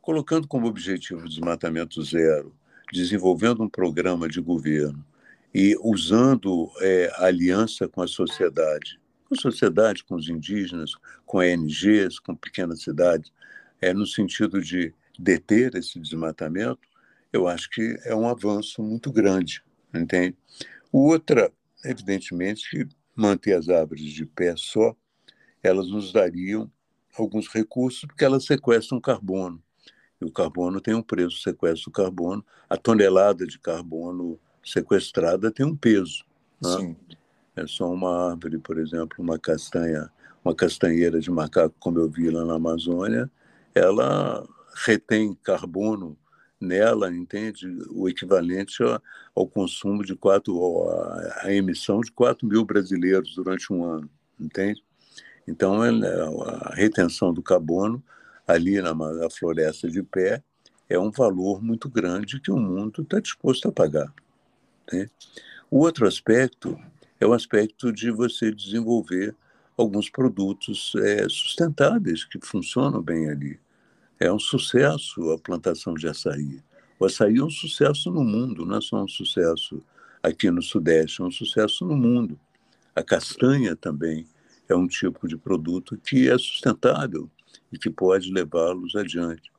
[0.00, 2.54] Colocando como objetivo desmatamento zero,
[2.92, 5.04] desenvolvendo um programa de governo
[5.52, 10.92] e usando é, aliança com a sociedade, com a sociedade, com os indígenas,
[11.24, 13.32] com ONGs, com pequenas cidades,
[13.80, 16.80] é, no sentido de deter esse desmatamento,
[17.32, 20.36] eu acho que é um avanço muito grande, entende?
[20.92, 21.52] Outra,
[21.84, 22.86] evidentemente,
[23.16, 24.94] manter as árvores de pé só,
[25.62, 26.70] elas nos dariam
[27.18, 29.60] alguns recursos, porque elas sequestram carbono.
[30.20, 32.44] E o carbono tem um preço, sequestro do carbono.
[32.68, 36.24] A tonelada de carbono sequestrada tem um peso.
[36.62, 36.76] Né?
[36.76, 36.96] Sim.
[37.54, 40.10] É só uma árvore, por exemplo, uma castanha,
[40.44, 43.30] uma castanheira de macaco, como eu vi lá na Amazônia,
[43.74, 44.46] ela
[44.84, 46.16] retém carbono
[46.60, 47.66] nela, entende?
[47.90, 48.82] O equivalente
[49.34, 50.88] ao consumo de quatro,
[51.42, 54.82] a, emissão de 4 mil brasileiros durante um ano, entende?
[55.46, 58.02] Então, a retenção do carbono
[58.46, 60.42] ali na, na floresta de pé
[60.88, 64.12] é um valor muito grande que o mundo está disposto a pagar.
[64.92, 65.08] Né?
[65.70, 66.78] O outro aspecto
[67.20, 69.34] é o aspecto de você desenvolver
[69.76, 73.58] alguns produtos é, sustentáveis que funcionam bem ali.
[74.18, 76.62] É um sucesso a plantação de açaí.
[76.98, 79.82] O açaí é um sucesso no mundo, não é só um sucesso
[80.22, 82.38] aqui no Sudeste, é um sucesso no mundo.
[82.94, 84.26] A castanha também
[84.68, 87.30] é um tipo de produto que é sustentável
[87.70, 89.52] e que pode levá-los adiante.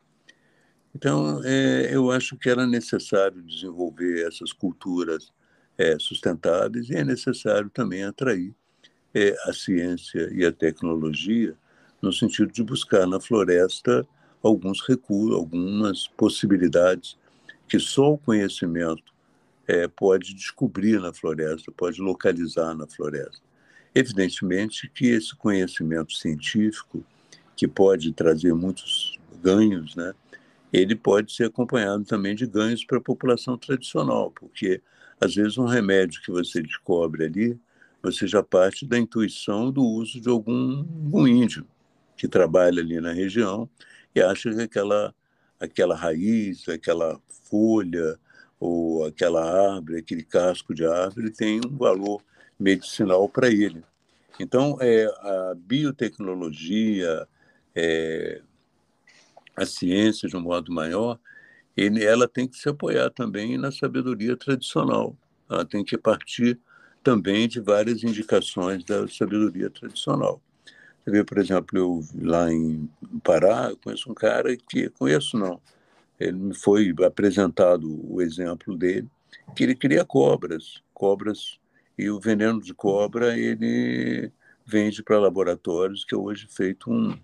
[0.96, 5.32] Então, é, eu acho que era necessário desenvolver essas culturas
[5.78, 8.56] é, sustentáveis e é necessário também atrair
[9.14, 11.56] é, a ciência e a tecnologia
[12.02, 14.08] no sentido de buscar na floresta
[14.42, 17.18] alguns recursos, algumas possibilidades
[17.68, 19.04] que só o conhecimento
[19.68, 23.42] é, pode descobrir na floresta, pode localizar na floresta.
[23.94, 27.04] Evidentemente que esse conhecimento científico,
[27.56, 30.14] que pode trazer muitos ganhos, né,
[30.72, 34.82] ele pode ser acompanhado também de ganhos para a população tradicional, porque
[35.20, 37.60] às vezes um remédio que você descobre ali,
[38.02, 41.66] você já parte da intuição do uso de algum, algum índio
[42.16, 43.70] que trabalha ali na região
[44.18, 45.14] e acha que aquela,
[45.60, 48.18] aquela raiz, aquela folha
[48.60, 52.22] ou aquela árvore, aquele casco de árvore tem um valor
[52.60, 53.84] medicinal para ele.
[54.40, 57.28] Então, é, a biotecnologia,
[57.76, 58.42] é,
[59.56, 61.20] a ciência de um modo maior,
[61.76, 65.16] ele, ela tem que se apoiar também na sabedoria tradicional.
[65.50, 66.60] Ela tem que partir
[67.04, 70.42] também de várias indicações da sabedoria tradicional.
[71.08, 72.90] Você vê, por exemplo, eu lá em
[73.24, 75.58] Pará, conheço um cara que conheço não.
[76.20, 79.08] Ele me foi apresentado o exemplo dele,
[79.56, 81.60] que ele cria cobras, cobras
[81.98, 84.30] e o veneno de cobra ele
[84.66, 87.18] vende para laboratórios que é hoje feito um,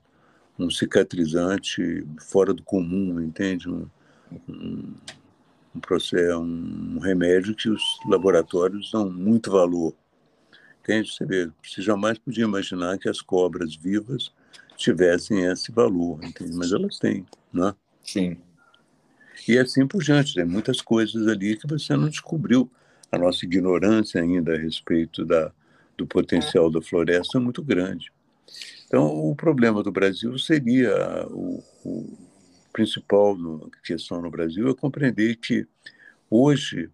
[0.57, 3.69] um cicatrizante fora do comum, entende?
[3.69, 3.85] Um,
[4.47, 4.93] um,
[5.75, 9.93] um, processo, um remédio que os laboratórios dão muito valor.
[10.83, 11.11] Entende?
[11.11, 14.33] Você vê, você jamais podia imaginar que as cobras vivas
[14.75, 16.53] tivessem esse valor, entende?
[16.55, 17.73] mas elas têm, né?
[18.03, 18.37] Sim.
[19.47, 22.69] E assim por diante, tem muitas coisas ali que você não descobriu.
[23.09, 25.51] A nossa ignorância ainda a respeito da,
[25.97, 28.11] do potencial da floresta é muito grande.
[28.87, 32.17] Então, o problema do Brasil seria o, o
[32.73, 35.65] principal no, questão no Brasil é compreender que
[36.29, 36.89] hoje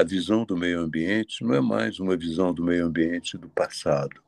[0.00, 4.22] a visão do meio ambiente não é mais uma visão do meio ambiente do passado,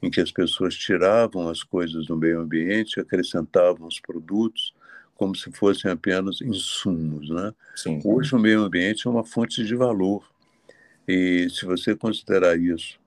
[0.00, 4.72] em que as pessoas tiravam as coisas do meio ambiente, acrescentavam os produtos
[5.16, 7.52] como se fossem apenas insumos, né?
[7.74, 8.00] Sim.
[8.04, 10.24] Hoje o meio ambiente é uma fonte de valor
[11.08, 13.00] e se você considerar isso,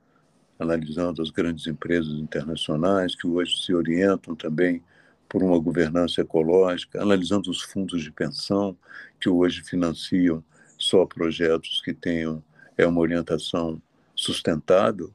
[0.59, 4.83] analisando as grandes empresas internacionais que hoje se orientam também
[5.29, 8.75] por uma governança ecológica, analisando os fundos de pensão
[9.17, 10.43] que hoje financiam
[10.81, 12.43] só projetos que tenham
[12.75, 13.79] é uma orientação
[14.15, 15.13] sustentável,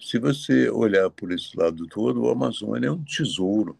[0.00, 3.78] se você olhar por esse lado todo, o Amazônia é um tesouro.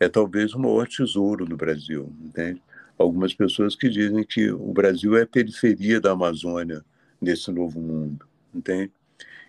[0.00, 2.62] É talvez o maior tesouro do Brasil, entende?
[2.96, 6.82] Algumas pessoas que dizem que o Brasil é a periferia da Amazônia
[7.20, 8.92] nesse novo mundo, entende?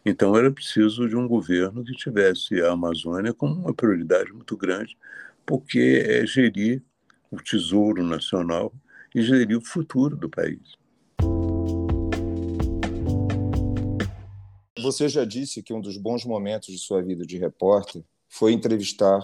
[0.05, 4.97] Então era preciso de um governo que tivesse a Amazônia como uma prioridade muito grande,
[5.45, 6.83] porque é gerir
[7.31, 8.73] o tesouro nacional
[9.15, 10.78] e gerir o futuro do país.
[14.82, 19.21] Você já disse que um dos bons momentos de sua vida de repórter foi entrevistar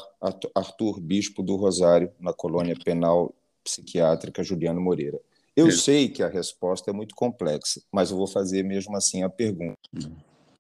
[0.53, 3.33] Arthur Bispo do Rosário na colônia penal
[3.63, 5.19] psiquiátrica Juliano Moreira.
[5.55, 9.29] Eu sei que a resposta é muito complexa, mas eu vou fazer mesmo assim a
[9.29, 9.77] pergunta.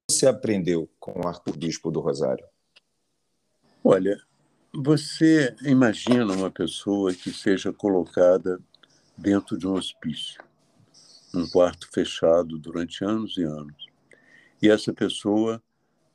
[0.09, 2.45] você aprendeu com o Arthur Bispo do Rosário?
[3.83, 4.17] Olha,
[4.73, 8.59] você imagina uma pessoa que seja colocada
[9.17, 10.41] dentro de um hospício,
[11.33, 13.84] um quarto fechado durante anos e anos.
[14.65, 15.61] E essa pessoa,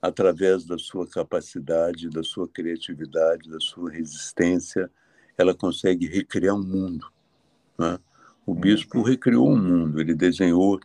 [0.02, 4.90] através da sua capacidade, da sua criatividade, da sua resistência,
[5.38, 7.06] ela consegue recriar um mundo.
[7.78, 7.96] Né?
[8.44, 10.80] O bispo recriou um mundo, ele desenhou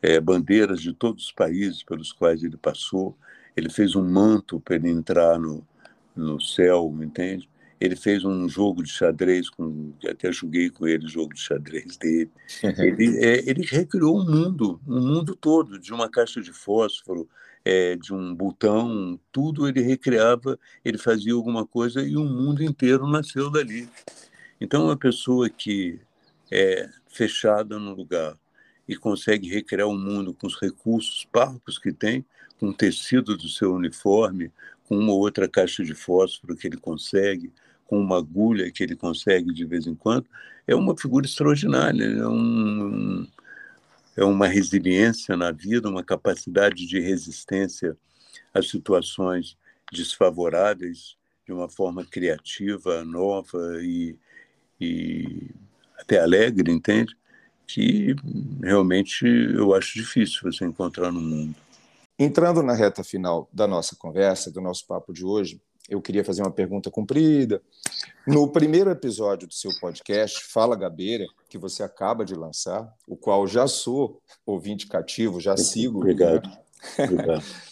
[0.00, 3.14] é, bandeiras de todos os países pelos quais ele passou,
[3.54, 5.62] ele fez um manto para ele entrar no,
[6.16, 7.49] no céu, entende?
[7.80, 11.96] Ele fez um jogo de xadrez, com, até joguei com ele o jogo de xadrez
[11.96, 12.30] dele.
[12.78, 17.26] Ele, é, ele recriou um mundo, um mundo todo, de uma caixa de fósforo,
[17.64, 23.06] é, de um botão, tudo ele recriava, ele fazia alguma coisa e o mundo inteiro
[23.06, 23.88] nasceu dali.
[24.60, 25.98] Então, uma pessoa que
[26.50, 28.36] é fechada no lugar
[28.86, 32.24] e consegue recriar um mundo com os recursos parcos que tem,
[32.58, 34.50] com o tecido do seu uniforme,
[34.84, 37.52] com uma outra caixa de fósforo que ele consegue,
[37.90, 40.24] com uma agulha que ele consegue de vez em quando,
[40.64, 43.26] é uma figura extraordinária, é, um,
[44.16, 47.96] é uma resiliência na vida, uma capacidade de resistência
[48.54, 49.58] às situações
[49.92, 54.16] desfavoráveis de uma forma criativa, nova e,
[54.80, 55.50] e
[55.98, 57.16] até alegre, entende?
[57.66, 58.14] Que
[58.62, 61.56] realmente eu acho difícil você encontrar no mundo.
[62.16, 66.42] Entrando na reta final da nossa conversa, do nosso papo de hoje, eu queria fazer
[66.42, 67.62] uma pergunta comprida.
[68.26, 73.46] No primeiro episódio do seu podcast, Fala Gabeira, que você acaba de lançar, o qual
[73.46, 75.98] já sou ouvinte cativo, já sigo.
[75.98, 76.50] Obrigado.
[76.98, 77.44] Obrigado.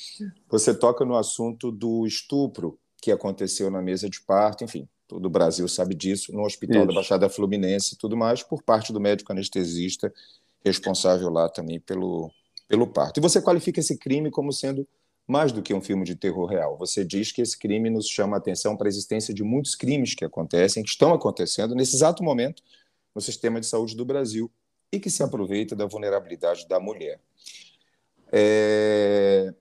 [0.50, 5.30] Você toca no assunto do estupro que aconteceu na mesa de parto, enfim, todo o
[5.30, 6.88] Brasil sabe disso, no Hospital Isso.
[6.88, 10.12] da Baixada Fluminense e tudo mais, por parte do médico anestesista
[10.64, 12.30] responsável lá também pelo,
[12.68, 13.18] pelo parto.
[13.18, 14.86] E você qualifica esse crime como sendo
[15.28, 16.78] mais do que um filme de terror real.
[16.78, 20.14] Você diz que esse crime nos chama a atenção para a existência de muitos crimes
[20.14, 22.62] que acontecem, que estão acontecendo nesse exato momento
[23.14, 24.50] no sistema de saúde do Brasil
[24.90, 27.20] e que se aproveita da vulnerabilidade da mulher.
[28.32, 29.52] É...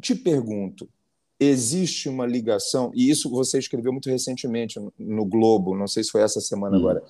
[0.00, 0.88] Te pergunto,
[1.38, 6.22] existe uma ligação, e isso você escreveu muito recentemente no Globo, não sei se foi
[6.22, 6.80] essa semana hum.
[6.80, 7.04] agora,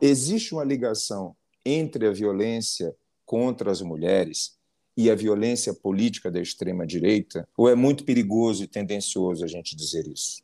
[0.00, 2.94] existe uma ligação entre a violência
[3.24, 4.56] contra as mulheres
[4.96, 7.46] e a violência política da extrema-direita?
[7.56, 10.42] Ou é muito perigoso e tendencioso a gente dizer isso?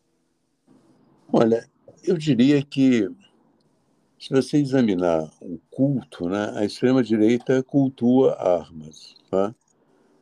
[1.33, 1.67] Olha,
[2.05, 3.09] eu diria que,
[4.19, 9.55] se você examinar o culto, né, a extrema-direita cultua armas, tá?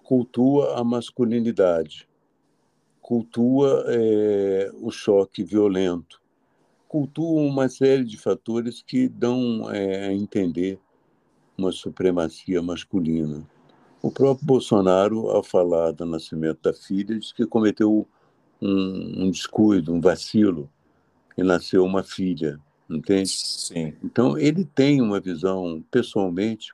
[0.04, 2.08] cultua a masculinidade,
[3.00, 6.20] cultua é, o choque violento,
[6.88, 10.80] cultua uma série de fatores que dão é, a entender
[11.56, 13.46] uma supremacia masculina.
[14.02, 18.08] O próprio Bolsonaro, ao falar do nascimento da filha, disse que cometeu
[18.60, 20.70] um, um descuido, um vacilo,
[21.36, 23.28] e nasceu uma filha, entende?
[23.28, 23.94] Sim.
[24.02, 26.72] Então, ele tem uma visão, pessoalmente,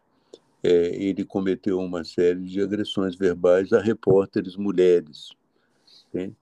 [0.62, 5.30] é, ele cometeu uma série de agressões verbais a repórteres mulheres.
[6.08, 6.36] Entende?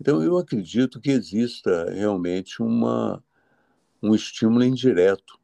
[0.00, 3.22] Então, eu acredito que exista realmente uma,
[4.02, 5.38] um estímulo indireto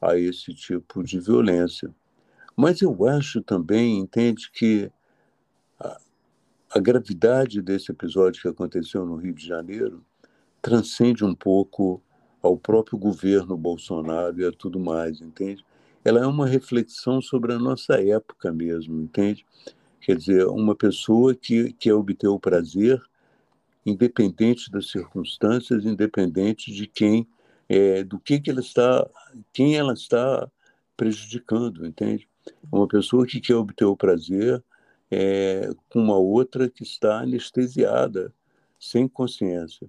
[0.00, 1.94] a esse tipo de violência.
[2.58, 4.90] Mas eu acho também, entende, que
[5.78, 6.00] a,
[6.74, 10.04] a gravidade desse episódio que aconteceu no Rio de Janeiro
[10.60, 12.02] transcende um pouco
[12.42, 15.64] ao próprio governo Bolsonaro e a tudo mais, entende?
[16.04, 19.46] Ela é uma reflexão sobre a nossa época mesmo, entende?
[20.00, 23.00] Quer dizer, uma pessoa que quer obter o prazer,
[23.86, 27.24] independente das circunstâncias, independente de quem,
[27.68, 29.08] é, do que, que ela está,
[29.52, 30.50] quem ela está
[30.96, 32.27] prejudicando, entende?
[32.70, 34.62] Uma pessoa que quer obter o prazer
[35.10, 38.32] é, com uma outra que está anestesiada,
[38.78, 39.88] sem consciência.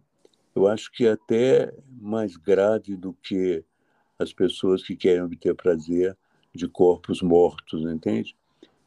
[0.55, 3.63] Eu acho que é até mais grave do que
[4.17, 6.17] as pessoas que querem obter prazer
[6.53, 8.35] de corpos mortos, entende?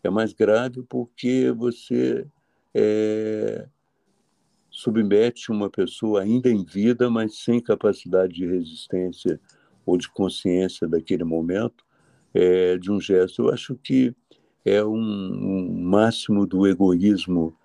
[0.03, 2.27] É mais grave porque você
[2.75, 3.67] é,
[4.71, 9.41] submete uma pessoa ainda em vida, mas sem capacidade de resistência
[9.87, 11.85] ou de consciência daquele momento,
[12.35, 13.43] é, de um gesto.
[13.43, 14.15] Eu acho que
[14.65, 17.57] é um, um máximo do egoísmo,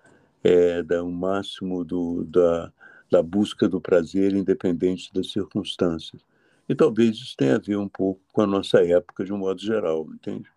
[0.42, 2.72] é, da, um máximo do, da,
[3.10, 6.22] da busca do prazer independente das circunstâncias.
[6.68, 9.60] E talvez isso tenha a ver um pouco com a nossa época de um modo
[9.60, 10.50] geral, entende?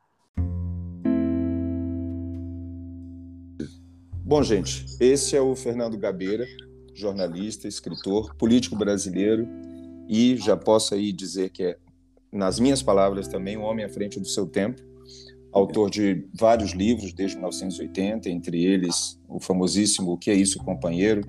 [4.23, 6.45] Bom, gente, esse é o Fernando Gabeira,
[6.93, 9.47] jornalista, escritor, político brasileiro,
[10.07, 11.77] e já posso aí dizer que é
[12.31, 14.81] nas minhas palavras também, um homem à frente do seu tempo,
[15.51, 21.21] autor de vários livros desde 1980, entre eles o famosíssimo O que é isso, companheiro?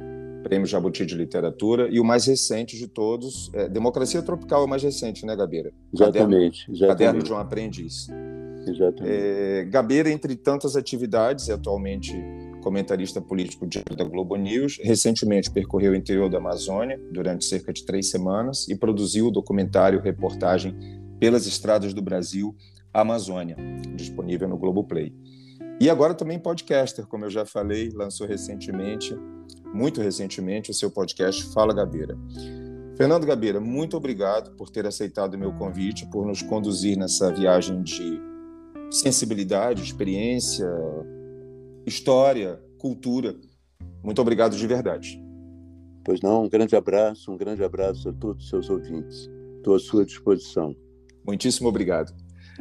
[0.43, 4.69] Prêmio Jabuti de Literatura, e o mais recente de todos, é Democracia Tropical é o
[4.69, 5.73] mais recente, né, Gabeira?
[5.93, 6.67] Exatamente.
[6.67, 6.89] Caderno, exatamente.
[6.89, 8.09] Caderno de um Aprendiz.
[8.67, 9.03] Exatamente.
[9.05, 12.13] É, Gabeira, entre tantas atividades, é atualmente
[12.63, 14.79] comentarista político da Globo News.
[14.83, 20.01] Recentemente percorreu o interior da Amazônia durante cerca de três semanas e produziu o documentário
[20.01, 20.75] reportagem
[21.21, 22.57] Pelas Estradas do Brasil,
[22.95, 23.57] Amazônia,
[23.95, 25.15] disponível no Globoplay.
[25.81, 29.15] E agora também podcaster, como eu já falei, lançou recentemente,
[29.75, 32.17] muito recentemente, o seu podcast Fala Gabeira.
[32.97, 37.83] Fernando Gabeira, muito obrigado por ter aceitado o meu convite, por nos conduzir nessa viagem
[37.83, 38.21] de
[38.91, 40.69] sensibilidade, experiência,
[41.87, 43.37] história, cultura.
[44.03, 45.23] Muito obrigado de verdade.
[46.05, 49.31] Pois não, um grande abraço, um grande abraço a todos os seus ouvintes.
[49.57, 50.75] Estou à sua disposição.
[51.25, 52.13] Muitíssimo obrigado.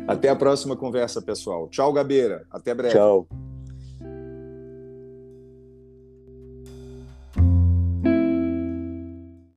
[0.08, 1.68] Até a próxima conversa, pessoal.
[1.70, 2.46] Tchau, Gabeira.
[2.52, 2.94] Até breve.
[2.94, 3.28] Tchau.